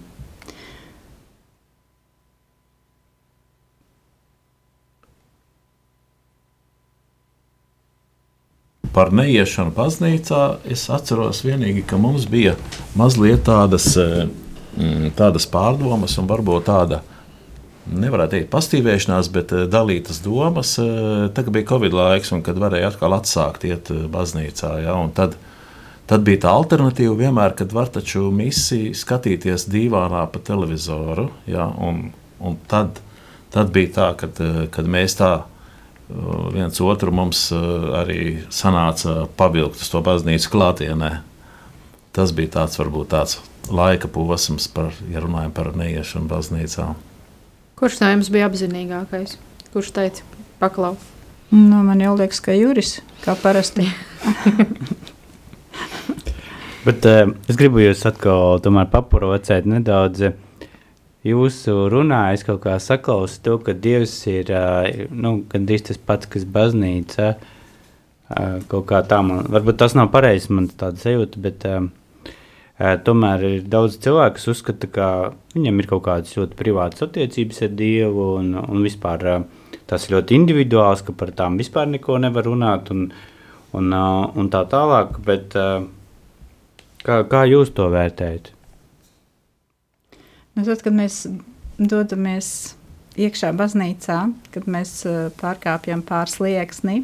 [8.95, 10.41] par neiešanu baznīcā
[10.71, 12.53] es atceros vienīgi, ka mums bija
[12.95, 14.29] mazliet tādas, eh,
[14.77, 17.01] mm, tādas pārdomas un varbūt tāda.
[17.85, 20.73] Nevarētu teikt, pastīvēšanās, bet eh, dalītas domas.
[20.81, 24.71] eh, Tagad bija Covid laiks, un kad varēja atkal atsākt iet eh, baznīcā.
[24.81, 25.37] Ja, tad,
[26.09, 31.29] tad bija tā alternatīva vienmēr, kad var taču misiju skatīties dīvānā pa televizoru.
[31.45, 32.09] Ja, un,
[32.41, 33.03] un tad,
[33.53, 34.41] tad bija tā, kad,
[34.73, 35.35] kad mēs tā
[36.53, 41.15] viens otru mums arī sanāca pavilkt uz to baznīcu klātienē.
[42.13, 46.93] Tas bija tāds varbūt tāds laika posms, par, ja runājam par neiešanu baznīcā.
[47.75, 49.33] Kurš no jums bija apzinīgākais?
[49.73, 50.23] Kurš teica,
[50.61, 50.93] paklau?
[51.51, 53.89] Nu, man jau liekas, ka Juris, kā parasti.
[56.85, 60.29] Bet uh, es gribu jūs atkal tomēr paprovocēt nedaudz.
[61.27, 66.31] Jūsu runā es kaut kā saklausu to, ka Dievs ir uh, nu, gandrīz tas pats,
[66.31, 67.33] kas baznīca.
[68.31, 71.89] Uh, kaut kā tā man, varbūt tas nav pareizi, man tāda sajūta, bet uh,
[72.77, 75.07] tomēr ir daudz cilvēku, kas uzskata, ka
[75.55, 79.23] viņiem ir kaut kādas ļoti privātas attiecības ar Dievu un, un vispār
[79.87, 83.07] tas ir ļoti individuāls, ka par tām vispār neko nevar runāt un,
[83.77, 88.51] un, un tā tālāk, bet kā, kā jūs to vērtējat?
[90.55, 91.23] Nu, tad, kad mēs
[91.79, 92.49] dodamies
[93.19, 94.19] iekšā baznīcā,
[94.51, 94.97] kad mēs
[95.39, 96.99] pārkāpjam pāri slieksni,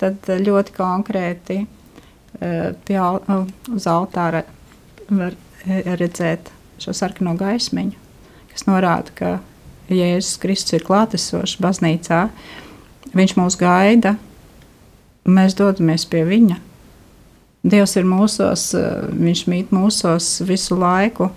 [0.00, 1.58] tad ļoti konkrēti
[2.38, 3.00] pie,
[3.72, 4.44] uz altāra
[5.10, 5.34] var
[5.66, 6.50] eh, redzēt
[6.82, 7.96] šo sarkano gaismiņu,
[8.52, 9.30] kas norāda, ka
[9.88, 12.26] Jēzus Kristus ir klātesošs baznīcā.
[13.16, 14.16] Viņš mūs gaida,
[15.24, 16.58] un mēs dodamies pie viņa.
[17.68, 21.30] Dievs ir mūsos, eh, viņš mīt mūsos visu laiku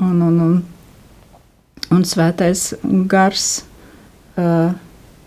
[0.00, 0.56] un, un, un,
[1.92, 2.72] un svētais
[3.10, 3.62] gars
[4.40, 4.72] uh,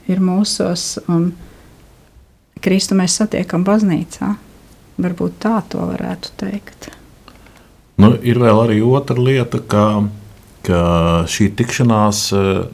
[0.10, 1.30] ir mūsos, un
[2.66, 4.32] Kristu mēs satiekam baznīcā.
[4.98, 6.90] Varbūt tā to varētu teikt.
[8.02, 9.86] Nu, ir vēl arī otra lieta, ka,
[10.68, 10.80] ka
[11.32, 12.66] šī tikšanās eh,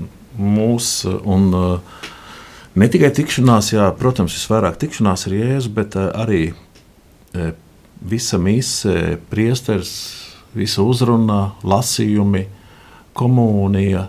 [0.42, 2.00] mūs un eh,
[2.82, 6.42] ne tikai tikšanās, jā, protams, visvairāk tikšanās ar Jēzu, bet eh, arī
[8.02, 9.94] visa mise, priesteris,
[10.58, 12.48] visa uzruna, lasījumi,
[13.14, 14.08] komunija,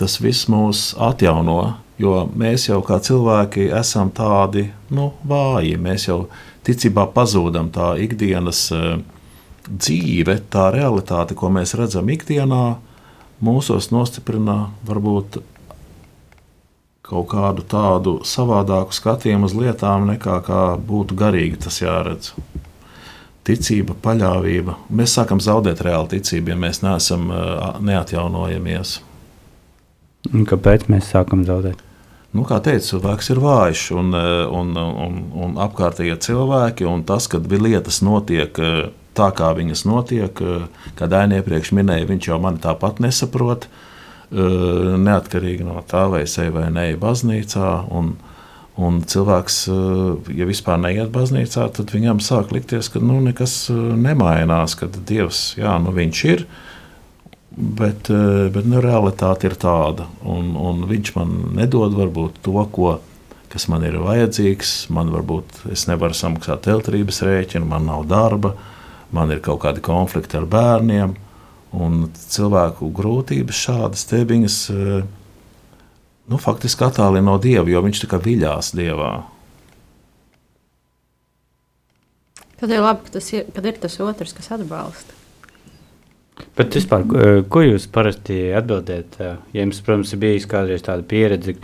[0.00, 1.60] tas viss mūs atjauno.
[2.00, 5.74] Jo mēs jau kā cilvēki esam tādi nu, vāji.
[5.76, 6.22] Mēs jau
[6.64, 8.94] ticībā pazūdam tā ikdienas eh,
[9.70, 12.64] dzīve, tā realitāte, ko mēs redzam ikdienā,
[13.44, 15.40] mūsos nostiprina varbūt
[17.10, 22.34] kaut kādu tādu savādāku skatījumu uz lietām, nekā kā būtu garīgi tas jāredz.
[23.46, 24.76] Ticība, paļāvība.
[24.94, 27.30] Mēs sākam zaudēt reāli ticību, ja mēs neesam
[27.82, 28.98] neatjaunojamies.
[30.30, 31.80] Un kāpēc mēs sākam zaudēt?
[32.36, 34.12] Nu, kā teicu, cilvēks ir vājš un,
[34.54, 38.60] un, un, un apkārtējie cilvēki, un tas, kad lietas notiek
[39.20, 44.36] tā, kā viņas notiek, eh, kā Daina iepriekš minēja, viņš jau mani tāpat nesaprot, eh,
[45.06, 47.90] neatkarīgi no tā, vai es eju vai nē, baznīcā.
[47.90, 48.16] Un,
[48.78, 54.76] un cilvēks, eh, ja vispār neiet baznīcā, tad viņam sāk likties, ka nu, nekas nemainās,
[54.78, 56.46] ka Dievs, jā, nu, viņš ir.
[57.60, 58.06] Bet,
[58.54, 63.00] bet nu, realitāte ir tāda, un, un viņš man nedod varbūt to, ko,
[63.50, 64.88] kas man ir vajadzīgs.
[64.94, 68.54] Man varbūt es nevaru samaksāt elektrības rēķinu, man nav darba,
[69.12, 71.16] man ir kaut kādi konflikti ar bērniem.
[71.70, 75.04] Un cilvēku grūtības šādas te viņas eh,
[76.30, 79.12] nu, faktiski attālina no dieva, jo viņš tā kā viļās dievā.
[82.60, 85.16] Tad ir labi, ka, tas ir, kad ir tas otrs, kas atbalsta.
[86.56, 87.04] Bet vispār,
[87.52, 89.16] ko- jūs parasti atbildēt?
[89.20, 91.54] eh, Ja jums, protams, ir bijusi kādreiz tāda pieredze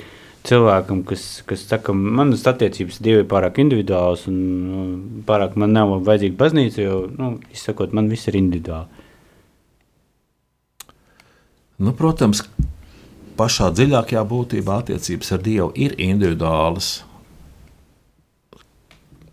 [0.47, 4.37] cilvēkam, kas, kas saka, ka manas attiecības divi ir pārāk individuālas un
[4.67, 4.85] nu,
[5.29, 9.05] pārāk man nav vajadzīga baznīca, jo, nu, izsakot, man viss ir individuāli.
[11.77, 12.43] Nu, protams,
[13.37, 16.93] pašā dziļākajā būtībā attiecības ar Dievu ir individuālas.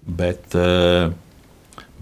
[0.03, 1.13] Bet, eh,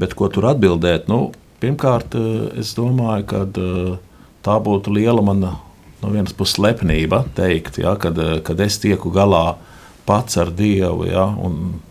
[0.01, 1.07] bet ko tur atbildēt?
[1.11, 1.31] Nu,
[1.61, 3.99] pirmkārt, eh, es domāju, ka eh,
[4.41, 5.59] tā būtu liela mana
[6.01, 9.57] no vienas puses lepnība teikt, ja, kad, eh, kad es tieku galā
[10.05, 11.05] pats ar Dievu.
[11.09, 11.81] Ja, un,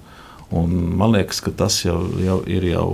[0.50, 2.88] un man liekas, ka tas jau, jau ir jau,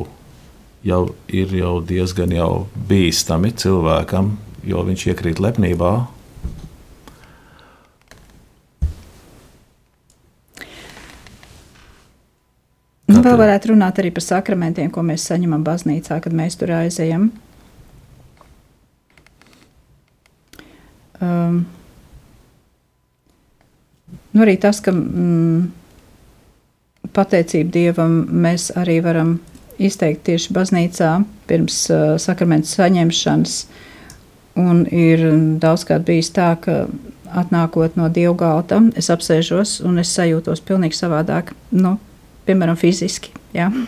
[0.85, 5.95] jau, ir jau diezgan jau bīstami cilvēkam, jo viņš iekrīt lepnībā.
[13.07, 17.31] Nu, vēl varētu runāt arī par sakramentiem, ko mēs saņemam baznīcā, kad mēs tur aizejam.
[17.31, 17.46] Uh,
[21.23, 21.65] Um,
[24.37, 25.67] nu arī tas, ka mm,
[27.17, 29.39] pateicību Dievam mēs arī varam
[29.81, 31.13] izteikt tieši baznīcā
[31.49, 33.59] pirms uh, sakramentu saņemšanas.
[34.57, 35.21] Un ir
[35.61, 36.87] daudzkārt bijis tā, ka
[37.37, 41.53] atnākot no dievgalta, es apsēžos un es sajūtos pilnīgi savādāk.
[41.77, 41.97] Nu,
[42.49, 43.35] piemēram, fiziski.
[43.57, 43.71] Ja?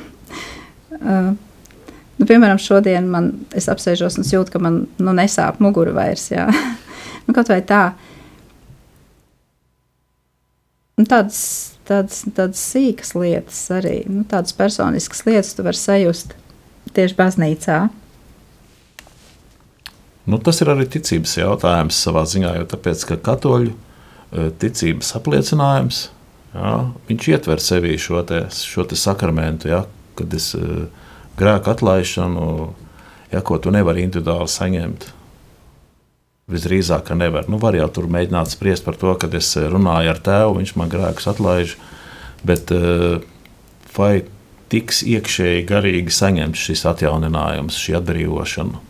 [0.98, 1.28] Uh,
[2.18, 6.24] nu, piemēram, šodien man, es apsēžos un jūtu, ka man nu, nesāp mugura vairs.
[6.32, 6.48] Ja?
[7.28, 7.82] nu, kaut vai tā.
[10.98, 11.40] Nu, tādas,
[11.86, 16.34] tādas, tādas sīkas lietas arī, nu, tādas personiskas lietas tu vari sajust
[16.96, 17.78] tieši baznīcā.
[20.28, 26.02] Nu, tas ir arī ticības jautājums savā ziņā, jo tāpēc, ka katoļu eh, ticības apliecinājums
[26.52, 26.72] jā,
[27.30, 29.84] ietver sevī šo, te, šo te sakramentu, jā,
[30.18, 30.88] kad es eh,
[31.38, 32.50] grēku atlaišanu,
[33.32, 35.08] jā, ko tu nevari individuāli saņemt.
[36.48, 37.44] Visdrīzāk, ka nevar.
[37.52, 40.74] Nu, var jau tur mēģināt spriest par to, kad es eh, runāju ar tēvu, viņš
[40.80, 41.74] man grēkus atlaiž,
[42.48, 43.18] bet eh,
[43.92, 44.12] vai
[44.72, 48.84] tiks iekšēji garīgi saņemts šis atjauninājums, šī atbrīvošana?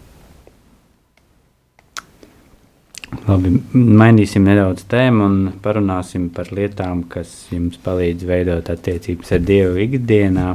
[3.26, 9.80] Labi, mainīsim nedaudz tēmu un parunāsim par lietām, kas jums palīdz veidot attiecības ar Dievu
[9.86, 10.52] ikdienā.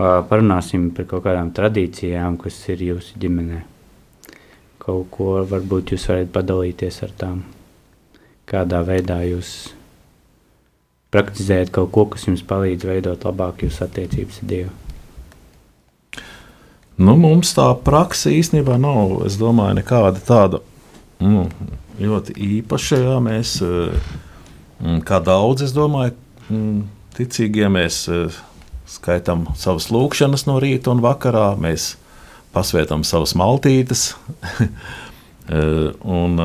[0.00, 3.60] Parunāsim par kaut kādām tradīcijām, kas ir jūsu ģimenē.
[4.84, 7.40] Kaut ko varbūt jūs varat padalīties ar tām.
[8.44, 9.72] Kādā veidā jūs
[11.14, 14.72] praktizējat kaut ko, kas jums palīdz veidot labāk jūsu attiecības ar Dievu.
[16.94, 19.24] Nu, mums tā praksa īstenībā nav.
[19.26, 20.60] Es domāju, nekāda tāda
[21.22, 21.48] nu,
[21.98, 23.00] ļoti īpaša.
[23.02, 23.96] Jā, mēs, eh,
[24.82, 26.14] mm, kā daudz, es domāju,
[26.50, 26.82] mm,
[27.16, 28.38] ticīgie mēs eh,
[28.86, 31.56] skaitām savas lūkšanas no rīta un vakarā.
[31.58, 31.96] Mēs
[32.54, 34.12] pasvētām savas maltītes.
[35.44, 36.38] Eh, un,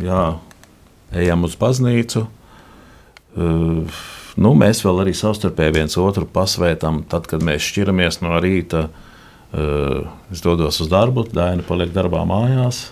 [0.00, 0.20] jā,
[1.20, 2.22] ejam uz baznīcu.
[3.36, 7.02] Nu, mēs vēl arī savstarpēji viens otru pasvētām.
[7.12, 8.86] Tad, kad mēs šķiramies no rīta,
[9.52, 12.86] es dodos uz darbu, Daina paliek darbā mājās.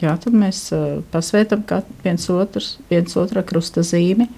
[0.00, 1.66] Jā, tad mēs uh, pasvētām
[2.04, 4.30] viens, otrs, viens otru krusta zīmi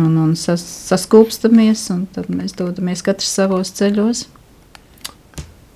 [0.00, 4.26] un, un sas, saskūpstamies, un tad mēs dodamies katrs savos ceļos.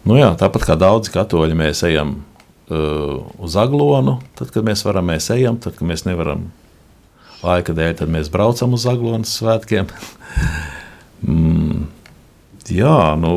[0.08, 2.14] Nu jā, tāpat kā daudzi katoļi, mēs ejam
[2.70, 4.18] uh, uz aglonu.
[4.38, 6.48] Tad, kad mēs varam, mēs ejam, tad, kad mēs nevaram
[7.42, 9.90] laika dēļ, tad mēs braucam uz aglonas svētkiem.
[11.28, 11.84] mm,
[12.72, 13.34] jā, nu,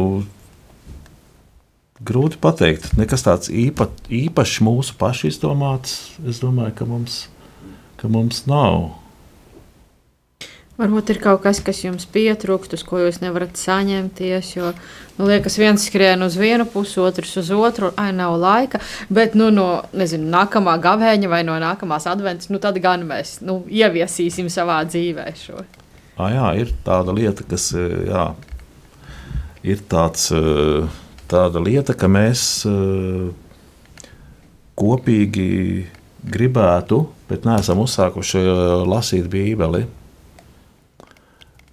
[2.07, 2.93] grūti pateikt.
[2.99, 5.99] Nekas tāds īpa, īpašs mūsu pašu izdomāts.
[6.27, 7.21] Es domāju, ka mums,
[8.01, 9.00] ka mums nav.
[10.79, 14.53] Varbūt ir kaut kas, kas jums pietrūkst, uz ko jūs nevarat saņemties.
[14.55, 14.71] Jo,
[15.17, 18.79] nu, liekas, viens skrien uz vienu pusi, otrs uz otru, ai, nav laika.
[19.11, 23.59] Bet nu, no nezinu, nākamā gavēņa vai no nākamās adventas, nu, tad gan mēs nu,
[23.67, 25.61] ieviesīsim savā dzīvē šo.
[26.15, 28.25] Ah, jā, ir tāda lieta, kas jā,
[29.67, 30.31] ir tāds,
[31.29, 32.65] tāda lieta, ka mēs
[34.81, 35.49] kopīgi
[36.31, 38.45] gribētu, bet neesam uzsākuši
[38.87, 39.85] lasīt Bībeli.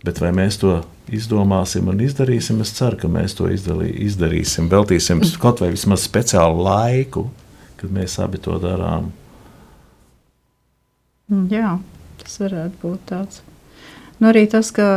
[0.08, 0.78] Bet vai mēs to
[1.12, 2.62] izdomāsim un izdarīsim?
[2.64, 4.70] Es ceru, ka mēs to izdalī, izdarīsim.
[4.72, 7.26] Veltīsim kaut vai vismaz speciālu laiku,
[7.76, 9.10] kad mēs abi to darām.
[11.52, 11.74] Jā,
[12.22, 13.42] tas varētu būt tāds.
[14.16, 14.88] Nu, arī tas, ka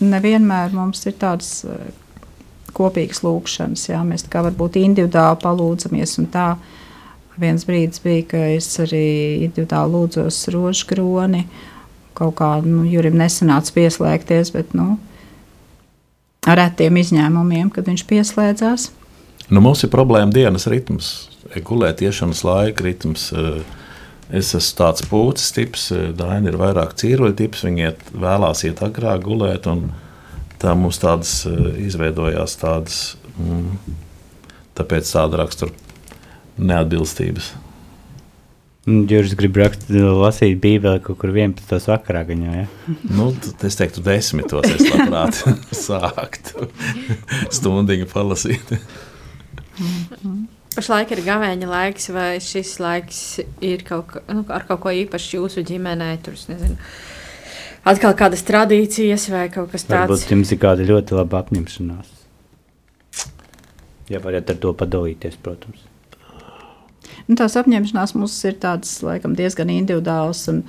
[0.00, 1.90] nevienmēr mums ir tādas eh,
[2.72, 3.84] kopīgas lūkšanas.
[3.90, 4.00] Jā.
[4.08, 6.16] Mēs tā kā varbūt individuāli palūdzamies.
[6.32, 6.48] Tā
[7.36, 9.04] viens brīdis bija, ka es arī
[9.44, 11.44] individuāli lūdzos rožu kroni.
[12.18, 14.96] Kaut kā nu, Jurim nesanāca pieslēgties, bet nu,
[16.48, 18.88] ar retiem izņēmumiem, kad viņš pieslēdzās.
[19.48, 21.12] Nu, mums ir problēma dienas ritms,
[21.64, 23.30] gulēt, iešanas laika ritms.
[24.28, 25.86] Es esmu tāds pucis tips,
[26.18, 27.62] Daina ir vairāk cīruļu tips.
[27.64, 29.86] Viņa iet, vēlās iet agrāk gulēt, un
[30.60, 31.46] tā mums tādas
[31.80, 32.98] izveidojās tādas,
[33.38, 33.94] mm,
[34.76, 35.72] tāpēc tāda rakstura
[36.58, 37.54] neatbilstības.
[38.88, 41.88] Jūs gribat lasīt Bībeli kaut kur 11.
[41.90, 42.22] vakarā.
[42.28, 42.94] Gaņā, ja?
[43.12, 43.30] nu,
[43.66, 45.42] es teiktu, desmitos es labprāt
[45.86, 46.68] sāktu
[47.52, 48.72] stundiņu palasīt.
[50.78, 53.20] Pašlaik ir gavēņa laiks, vai šis laiks
[53.64, 56.12] ir kaut, ka, nu, ar kaut ko īpašu jūsu ģimenē?
[56.24, 56.78] Tur, nezinu,
[57.92, 60.06] atkal kādas tradīcijas vai kaut kas tāds.
[60.06, 62.14] Varbūt jums ir kāda ļoti laba apņemšanās.
[64.08, 65.82] Ja varat ar to padalīties, protams.
[67.28, 70.46] Nu, tās apņemšanās mums ir tādas, laikam, diezgan individuālas.
[70.52, 70.64] Un,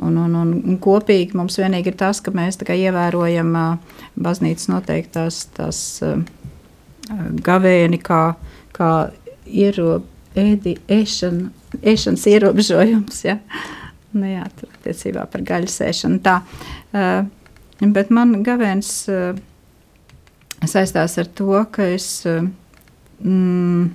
[0.00, 5.40] Un, un, un, un kopīgi mums vienīgi ir tas, ka mēs ievērojam uh, baznīcas noteiktās
[5.56, 6.22] tās, uh,
[7.44, 8.20] gavēni, kā,
[8.76, 9.10] kā
[9.46, 10.00] iero,
[10.38, 11.50] ēdi, ēšana,
[11.82, 13.20] ēšanas ierobežojums.
[13.26, 13.38] Ja?
[14.14, 14.46] Nu, jā,
[14.78, 16.20] attiecībā par gaļas ēšanu.
[16.24, 16.40] Tā,
[16.94, 19.38] uh, bet man gavēns uh,
[20.66, 22.44] saistās ar to, ka es, uh,
[23.22, 23.90] mm,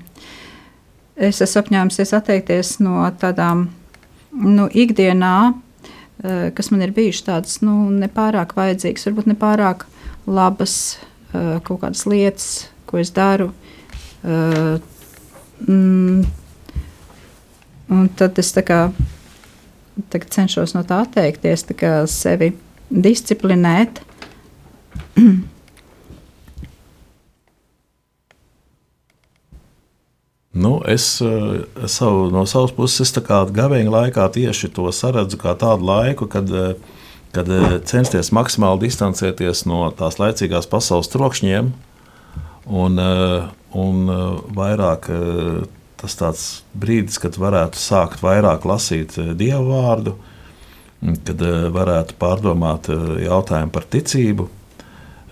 [1.15, 3.69] es esmu apņēmusies atteikties no tādām
[4.31, 5.35] nu, ikdienā
[6.23, 9.83] Eh, kas man ir bijušas tādas nu, nepārāk vajadzīgas, varbūt nepārāk
[10.31, 10.75] labas
[11.35, 12.45] eh, kaut kādas lietas,
[12.87, 13.49] ko es daru.
[14.23, 14.77] Eh,
[15.67, 16.23] mm,
[17.91, 18.79] un tad es kā,
[20.37, 21.75] cenšos no tā atteikties, tā
[22.07, 22.53] sevi
[22.89, 23.99] disciplinēt.
[30.55, 36.29] Nu, es uh, savu, no savas puses gavēņa laikā tieši to saredzu kā tādu laiku,
[36.31, 37.01] kad, uh,
[37.35, 41.73] kad uh, censties maksimāli distancēties no tās laicīgās pasaules trokšņiem
[42.65, 43.01] un,
[43.75, 43.99] un
[44.55, 45.09] vairāk
[46.01, 50.15] tas tāds brīdis, kad varētu sākt vairāk lasīt dievu vārdu,
[51.27, 51.43] kad
[51.75, 52.89] varētu pārdomāt
[53.21, 54.47] jautājumu par ticību.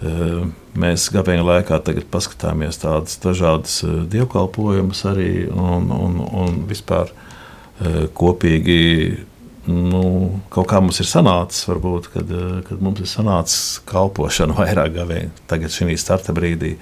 [0.04, 1.78] Mēs gabēņa laikā
[2.12, 3.78] paskatāmies tādas dažādas
[4.12, 7.14] dievkalpojumus arī un, un, un vispār
[8.18, 8.82] kopīgi
[9.68, 12.34] nu, kaut kā mums ir sanācis, varbūt, kad,
[12.68, 16.76] kad mums ir sanācis kalpošana vairāk gavēņa tagad šī starta brīdī.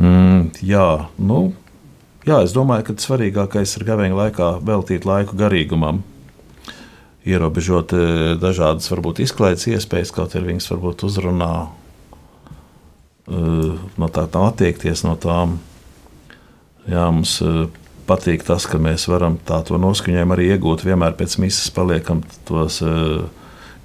[0.00, 0.86] Mm, jā,
[1.20, 1.42] nu,
[2.26, 6.00] jā, es domāju, ka svarīgākais ir gavēņa laikā veltīt laiku garīgumam,
[7.28, 7.92] ierobežot
[8.42, 11.52] dažādas varbūt izklaides iespējas, kaut arī viņas varbūt uzrunā
[13.28, 15.58] no tā, tā attiekties no tām.
[16.90, 17.68] Jā, mums eh,
[18.08, 20.84] patīk tas, ka mēs varam tādu noskaņojumu arī iegūt.
[20.86, 23.22] Vienmēr pēc misijas paliekam tos uh,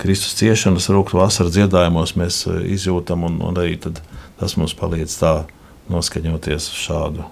[0.01, 5.33] Kristus ciešanas, rūktu vasaras dziedājumos, mēs izjūtam, un, un arī tas mums palīdz tā
[5.89, 7.25] noskaņoties šādu,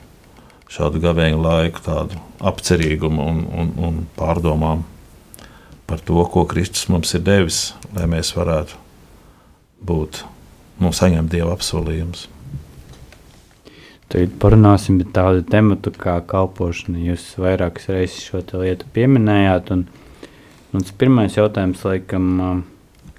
[0.72, 4.86] šādu gavēņu laiku, tādu apcerīgumu un, un, un pārdomām
[5.86, 8.82] par to, ko Kristus mums ir devis, lai mēs varētu
[9.86, 10.24] būt
[10.82, 12.28] nu, saņemt dieva apsolījumus.
[14.12, 17.02] Tagad parunāsim par tādu tematu kā kalpošana.
[17.08, 19.72] Jūs vairākas reizes šo lietu pieminējāt.
[19.74, 19.86] Un,
[20.78, 22.64] un pirmais jautājums, laikam,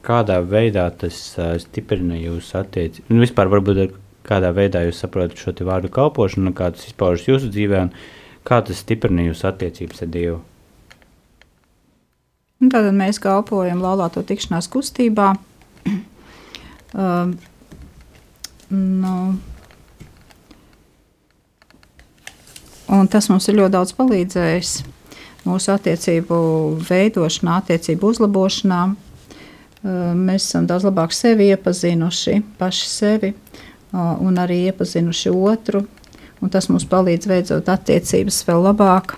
[0.07, 1.19] kādā veidā tas
[1.65, 3.11] stiprina jūsu attiecības?
[3.11, 3.97] Nu, vispār, varbūt
[4.27, 7.93] kādā veidā jūs saprotat šo vārdu kalpošanu, kā tas izpaužas jūsu dzīvē, un
[8.47, 10.39] kā tas stiprina jūsu attiecības ar Dievu?
[12.63, 15.35] Un tātad mēs kalpojam laulāto tikšanās kustībā.
[16.95, 17.33] Uh,
[18.69, 19.17] nu,
[22.87, 24.77] un tas mums ir ļoti daudz palīdzējis
[25.47, 26.39] mūsu attiecību
[26.87, 28.81] veidošanā, attiecību uzlabošanā.
[28.93, 35.87] Uh, mēs esam daudz labāk sevi iepazinuši, paši sevi, uh, un arī iepazinuši otru.
[36.53, 39.17] Tas mums palīdz veidot attiecības vēl labāk.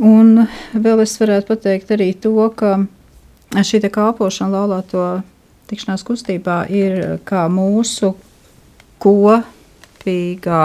[0.00, 2.78] Un vēl es varētu pateikt arī to, ka
[3.52, 5.02] šī kalpošana laulāto
[5.68, 8.14] tikšanās kustībā ir kā mūsu
[9.02, 10.64] kopīgā,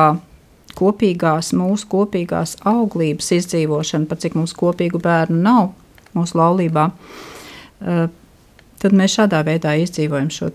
[0.79, 5.73] kopīgās, mūsu kopīgās auglības izdzīvošana, pat cik mums kopīgu bērnu nav
[6.15, 6.89] mūsu laulībā.
[7.83, 8.07] Eh,
[8.79, 10.51] tad mēs šādā veidā izdzīvojam šo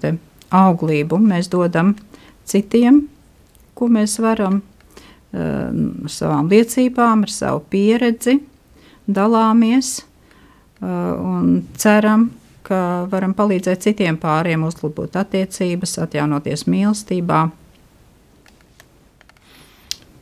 [0.51, 1.21] auglību.
[1.21, 1.95] Mēs dodam
[2.49, 3.05] citiem,
[3.75, 4.63] ko mēs varam,
[5.33, 5.69] eh,
[6.09, 8.41] savām liecībām, ar savu pieredzi
[9.17, 10.01] dalāmies
[10.81, 12.31] un ceram,
[12.65, 17.41] ka varam palīdzēt citiem pāriem uzlabot attiecības, atjaunoties mīlestībā.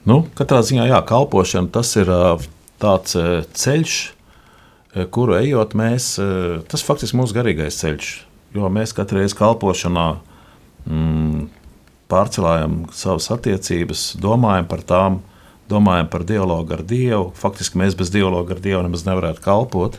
[0.09, 2.09] Nu, katrā ziņā, jā, kalpošana tas ir
[2.81, 3.19] tāds
[3.61, 3.99] ceļš,
[5.13, 6.15] kuru ejot mēs,
[6.71, 8.13] tas faktiski mūsu garīgais ceļš,
[8.57, 10.07] jo mēs katru reizi kalpošanā
[10.89, 11.43] mm,
[12.09, 15.21] pārcelājam savas attiecības, domājam par tām,
[15.69, 17.31] domājam par dialogu ar Dievu.
[17.37, 19.99] Faktiski mēs bez dialoga ar Dievu nemaz nevarētu kalpot.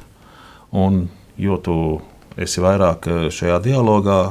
[0.76, 1.08] Un,
[1.38, 1.76] jo tu
[2.40, 4.22] esi vairāk eh, šajā dialogā,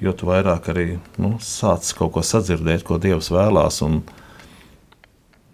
[0.00, 0.86] jo tu vairāk arī
[1.20, 3.80] nu, sāc kaut ko sadzirdēt, ko Dievs vēlās.
[3.86, 4.00] Un,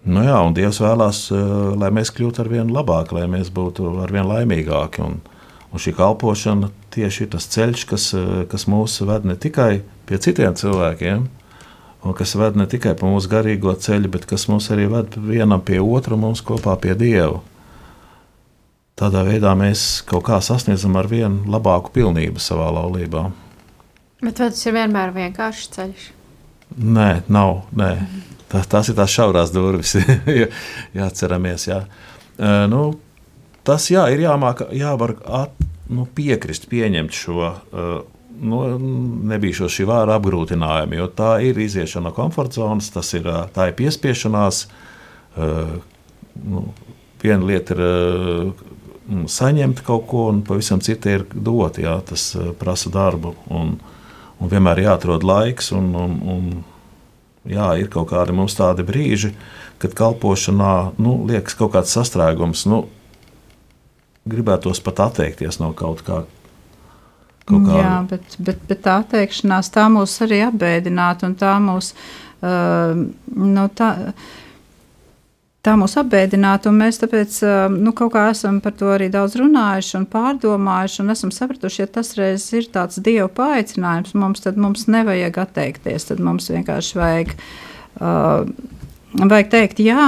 [0.06, 3.96] nu jā, un Dievs vēlās, eh, lai mēs kļūtu ar vien labāki, lai mēs būtu
[4.04, 5.02] ar vien laimīgāki.
[5.06, 5.20] Un,
[5.70, 10.22] un šī kalpošana tieši ir tas ceļš, kas, eh, kas mūs ved ne tikai pie
[10.22, 11.26] citiem cilvēkiem,
[12.06, 15.62] un kas ved ne tikai pa mūsu garīgo ceļu, bet kas mūs arī ved vienam
[15.64, 17.42] pie otra, mums kopā pie Dieva.
[18.96, 23.26] Tādā veidā mēs kaut kā sasniedzam ar vien labāku pilnību savā laulībā.
[24.22, 26.06] Bet vai tas ir vienmēr vienkāršs ceļš?
[26.80, 27.66] Nē, nav.
[27.76, 27.90] Nē.
[28.48, 29.98] tā, tās ir tās šaurās durvis,
[30.96, 31.68] jāatceramies.
[31.68, 31.82] Jā.
[32.36, 32.80] Uh, nu,
[33.68, 35.52] tas jā, ir jāmāk, jāvar at,
[35.92, 37.52] nu, piekrist, pieņemt šo.
[37.68, 37.98] Uh,
[38.40, 38.60] nu,
[39.32, 44.66] nebija šī vārda apgrūtinājumi, jo tā ir iziešana no komforta zonas, tas ir, ir piespiešanās.
[45.36, 46.62] Nu,
[47.22, 48.66] viena lieta ir uh,
[49.06, 51.78] saņemt kaut ko, un pavisam cita ir dot.
[51.78, 53.76] Jā, tas prasa darbu, un,
[54.40, 55.72] un vienmēr jāatrod laiks.
[55.76, 56.50] Un, un, un,
[57.46, 59.32] jā, ir kaut kādi mums tādi brīži,
[59.82, 62.66] kad kalpošanā nu, liekas kaut kāds sastrēgums.
[62.70, 62.86] Nu,
[64.26, 66.24] gribētos pat atteikties no kaut kā.
[67.78, 71.92] Jā, bet, bet, bet tā atteikšanās tā mūs arī apbēdinātu un tā mūs.
[72.42, 73.90] Uh, nu, tā,
[75.66, 77.38] tā mūs apbēdinātu, un mēs tāpēc
[77.74, 81.88] nu, kaut kā esam par to arī daudz runājuši un pārdomājuši, un esam sapratuši, ja
[81.96, 87.34] tas reiz ir tāds dievu paaicinājums mums, tad mums nevajag atteikties, tad mums vienkārši vajag,
[88.02, 88.46] uh,
[89.24, 90.06] vajag teikt jā,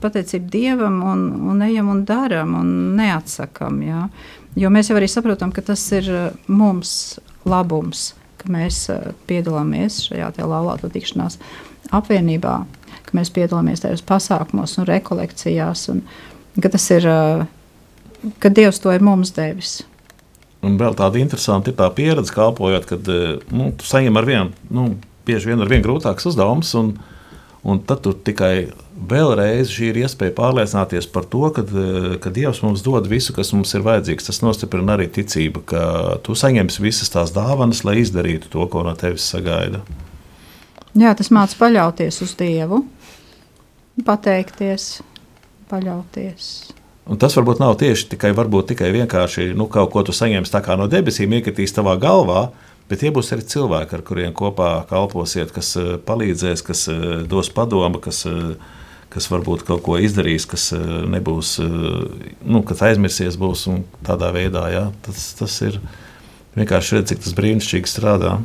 [0.00, 3.82] pateicību Dievam, un, un ejam un darām, un neatsakām.
[3.84, 4.04] Jā.
[4.58, 6.08] Jo mēs jau arī saprotam, ka tas ir
[6.50, 8.86] mums labums, ka mēs
[9.28, 11.38] piedalāmies šajā laulāto tikšanās
[11.94, 12.54] apvienībā,
[13.06, 16.02] ka mēs piedalāmies tajos pasākumos un rekolekcijās, un
[16.62, 17.06] ka tas ir,
[18.42, 19.80] ka Dievs to ir mums devis.
[20.66, 23.06] Un vēl tāda interesanta ir tā pieredze, kalpojot, kad
[23.54, 24.90] nu, tu saņem ar vienu, nu,
[25.26, 26.92] bieži vien ar vien grūtāks uzdevums, un,
[27.64, 28.68] un tad tu tikai
[29.08, 31.64] vēlreiz šī ir iespēja pārliecināties par to, ka,
[32.22, 34.28] ka Dievs mums dod visu, kas mums ir vajadzīgs.
[34.28, 35.82] Tas nostiprina arī ticību, ka
[36.26, 39.82] tu saņemsi visas tās dāvanas, lai izdarītu to, ko no tevis sagaida.
[40.98, 42.82] Jā, tas mācās paļauties uz Dievu,
[44.06, 44.90] pateikties,
[45.70, 46.50] paļauties.
[47.10, 48.32] Un tas varbūt nav tieši tikai,
[48.68, 52.50] tikai vienkārši nu, kaut ko tu saņemsi no debesīm, iekritīs tavā galvā,
[52.90, 55.76] bet tie būs arī cilvēki, ar kuriem kopā kalposiet, kas
[56.06, 56.88] palīdzēs, kas
[57.26, 58.26] dos padomu, kas
[59.10, 64.30] kas varbūt kaut ko izdarīs, kas eh, nebūs, eh, nu, kas aizmirsies būs un tādā
[64.34, 64.68] veidā.
[64.72, 65.80] Jā, tas, tas ir
[66.56, 68.38] vienkārši redzēt, cik tas brīnišķīgi strādā.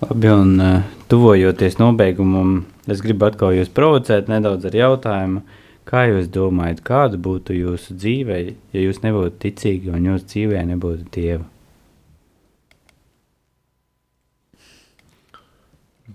[0.00, 5.42] Labi, un uh, tuvojoties nobeigumam, es gribu atkal jūs provocēt nedaudz ar jautājumu.
[5.90, 8.38] Kā jūs domājat, kāda būtu jūsu dzīve,
[8.72, 11.44] ja jūs nebūtu ticīgi un jūsu dzīvē nebūtu dieva?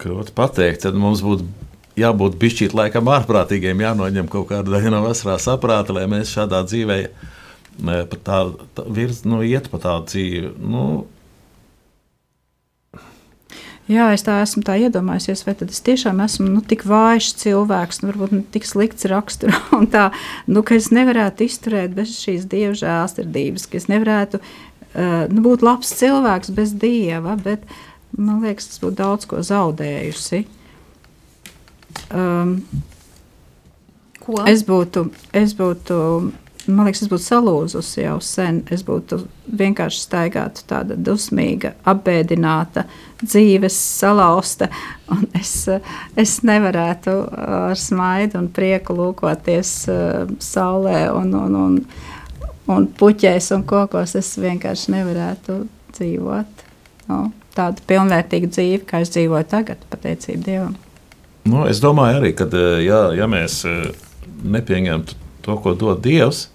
[0.01, 1.45] Grūti pateikt, tad mums būtu
[1.99, 6.99] jābūt bišķīt laikam ārprātīgiem, jānoņem kaut kāda daļa no vasarā saprāta, lai mēs šādā dzīvē
[7.83, 8.39] pa tā,
[8.77, 10.55] tā virz, nu, iet pa tādu dzīvi.
[10.63, 10.85] Nu,
[13.85, 17.99] Jā, es tā esmu tā iedomājusies, vai tad es tiešām esmu nu, tik vājš cilvēks,
[18.01, 20.07] nu, varbūt nu, tik slikts raksturā, un tā,
[20.49, 25.65] nu, ka es nevarētu izturēt bez šīs dieva žēlstirdības, ka es nevarētu uh, nu, būt
[25.65, 27.69] labs cilvēks bez dieva, bet
[28.17, 30.41] man liekas, tas būtu daudz ko zaudējusi.
[32.11, 32.59] Um,
[34.25, 34.39] Ko?
[34.49, 35.03] Es būtu,
[35.37, 35.95] es būtu,
[36.65, 38.63] man liekas, es būtu salūzusi jau sen.
[38.73, 39.19] Es būtu
[39.59, 42.87] vienkārši staigāta, tāda dusmīga, apbēdināta,
[43.21, 44.71] dzīves salauzta.
[45.37, 45.67] Es,
[46.17, 51.77] es nevarētu ar smaidu un prieku lūkoties uh, saulē un, un, un,
[52.73, 54.15] un puķēs un kokos.
[54.17, 55.59] Es vienkārši nevarētu
[55.99, 56.65] dzīvot
[57.11, 57.21] nu,
[57.53, 60.73] tādu pilnvērtīgu dzīvi, kā es dzīvoju tagad, pateicību Dievam.
[61.45, 63.91] Nu, es domāju, arī, ka eh, ja, ja mēs eh,
[64.49, 66.47] nepieņemtu to, ko dod Dievs,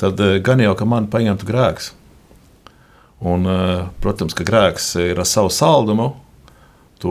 [0.00, 1.94] tad eh, gan jau ka man paņemtu grēks.
[3.20, 3.44] Un,
[4.00, 6.06] protams, ka grēks ir ar savu saldumu.
[7.00, 7.10] Tu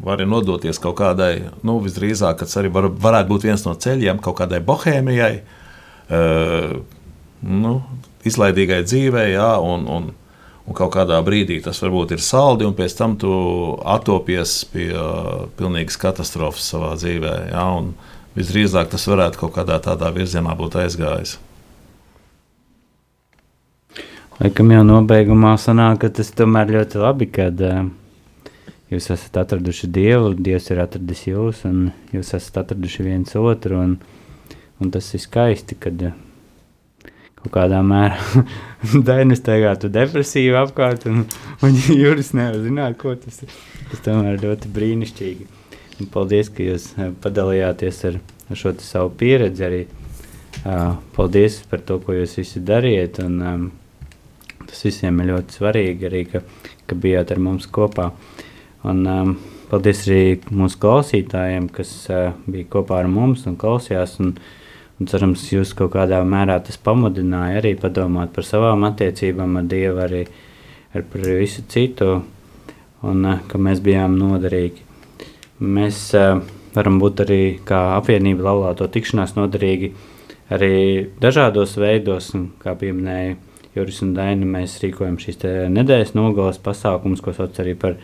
[0.00, 4.38] vari nodoties kaut kādai, nu, visdrīzāk, tas arī var, varētu būt viens no ceļiem, kaut
[4.38, 5.34] kādai bohēmijai,
[7.44, 7.74] nu,
[8.24, 10.08] izlaidīgai dzīvei, jā, un, un,
[10.68, 13.32] Un kaut kādā brīdī tas varbūt ir saldi, un pēc tam tu
[13.88, 17.34] atopies pie uh, pilnīgas katastrofas savā dzīvē.
[17.54, 17.64] Ja?
[18.36, 21.38] Visdrīzāk tas varētu kaut kādā tādā virzienā būt aizgājis.
[24.38, 27.88] Laikam jau nobeigumā sanāk, ka tas tomēr ļoti labi, kad uh,
[28.92, 33.96] jūs esat atraduši Dievu, Dievs ir atradis jūs, un jūs esat atraduši viens otru, un,
[34.84, 36.16] un tas ir skaisti, kad uh,
[37.42, 38.44] kaut kādā mērā
[39.08, 41.24] Dainis teiktu depresīvi apkārt, un,
[41.66, 43.54] un Juris nevar zināt, ko tas ir.
[43.90, 45.48] Tas tomēr ļoti brīnišķīgi.
[45.98, 49.86] Un paldies, ka jūs eh, padalījāties ar, ar šo savu pieredzi arī.
[50.66, 53.66] Uh, paldies par to, ko jūs visi dariet, un um,
[54.66, 56.40] tas visiem ir ļoti svarīgi arī, ka,
[56.88, 58.08] ka bijāt ar mums kopā.
[58.88, 59.30] Un, um,
[59.70, 64.16] paldies arī mūsu klausītājiem, kas uh, bija kopā ar mums un klausījās.
[64.24, 64.57] Un, uh,
[64.98, 70.00] Un cerams, jūs kaut kādā mērā tas pamudināja arī padomāt par savām attiecībām ar Dievu,
[70.02, 70.24] arī
[70.94, 72.16] ar par visu citu,
[73.06, 74.86] un eh, ka mēs bijām noderīgi.
[75.58, 76.40] mēs uh,
[76.74, 79.92] varam būt arī kā apvienība laulāto tikšanās noderīgi
[80.54, 83.36] arī dažādos veidos, un, kā pieminēja
[83.74, 85.42] Juris un Daina, mēs rīkojam šīs
[85.74, 87.98] nedēļas nogalas pasākumus, ko sauc arī par,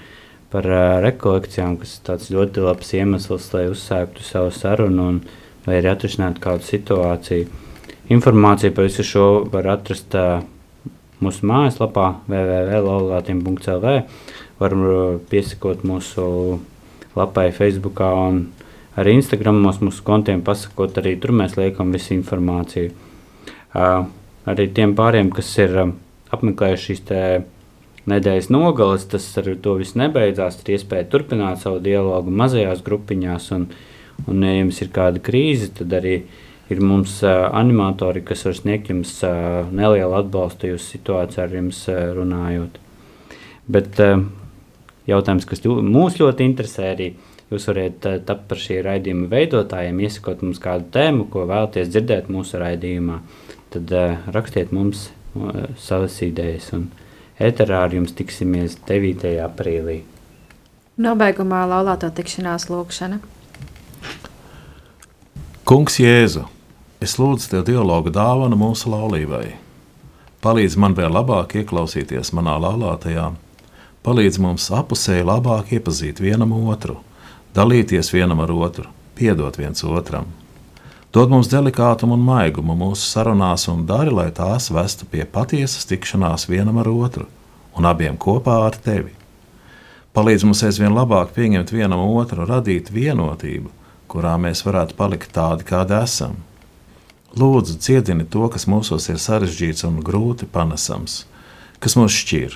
[0.52, 5.24] par uh, rekolekcijām, kas ir tāds ļoti labs iemesls, lai uzsāktu savu sarunu un
[5.64, 7.48] vai arī atrisinātu kādu situāciju.
[8.14, 10.42] Informāciju par visu šo var atrast uh,
[11.24, 13.94] mūsu mājaslapā www.laulātiem.lv
[14.60, 14.84] Varam
[15.30, 16.24] piesakot mūsu
[17.18, 18.44] lapai Facebook un
[18.94, 22.92] arī Instagram mūsu kontiem pasakot, arī tur mēs liekam visu informāciju.
[23.74, 24.06] Uh,
[24.46, 25.96] arī tiem pāriem, kas ir um,
[26.34, 27.02] apmeklējuši šīs
[28.10, 30.60] nedēļas nogales, tas ar to viss nebeidzās.
[30.62, 33.66] Ir iespēja turpināt savu dialogu mazajās grupiņās, un,
[34.28, 36.16] un ja jums ir kāda krīze, tad arī
[36.72, 41.82] ir mums uh, animatori, kas var sniegt jums uh, nelielu atbalstu jūsu situācijā ar jums
[41.92, 42.80] uh, runājot.
[43.68, 44.24] Bet uh,
[45.08, 47.10] jautājums, kas mūs ļoti interesē, arī
[47.52, 52.32] jūs varat uh, tapt par šī raidījuma veidotājiem, iesakot mums kādu tēmu, ko vēlaties dzirdēt
[52.32, 53.20] mūsu raidījumā.
[53.74, 56.88] Tad uh, rakstiet mums uh, savas idejas, un
[57.42, 59.28] ēterā ar jums tiksimies 9.
[59.44, 60.00] aprīlī.
[61.04, 63.18] Nobeigumā laulāto tikšanās lūkšana.
[65.64, 66.42] Kungs Jēzu,
[67.00, 69.54] es lūdzu Tev dialogu dāvanu mūsu laulībai.
[70.44, 73.30] Palīdz man vēl labāk ieklausīties manā laulātajā,
[74.04, 76.98] palīdz mums apusēji labāk iepazīt vienam otru,
[77.56, 78.84] dalīties vienam ar otru,
[79.16, 80.26] piedot viens otram.
[81.16, 86.44] Dod mums delikātumu un maigumu mūsu sarunās un dari, lai tās vestu pie patiesas tikšanās
[86.50, 87.24] vienam ar otru
[87.72, 89.16] un abiem kopā ar tevi.
[90.12, 93.72] Palīdz mums aizvien labāk pieņemt vienam otru, radīt vienotību,
[94.14, 96.38] kurā mēs varētu palikt tādi, kādi esam.
[97.34, 101.24] Lūdzu, cietini to, kas mūsos ir sarežģīts un grūti panesams,
[101.82, 102.54] kas mūs šķir,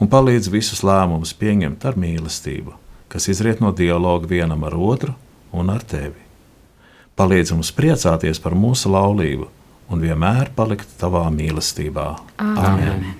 [0.00, 2.72] un palīdz visus lēmumus pieņemt ar mīlestību,
[3.12, 5.12] kas izriet no dialoga vienam ar otru
[5.52, 6.16] un ar tevi.
[7.20, 9.50] Palīdz mums priecāties par mūsu laulību
[9.92, 12.14] un vienmēr palikt tavā mīlestībā.
[12.40, 12.62] Amen.
[12.64, 13.19] Amen.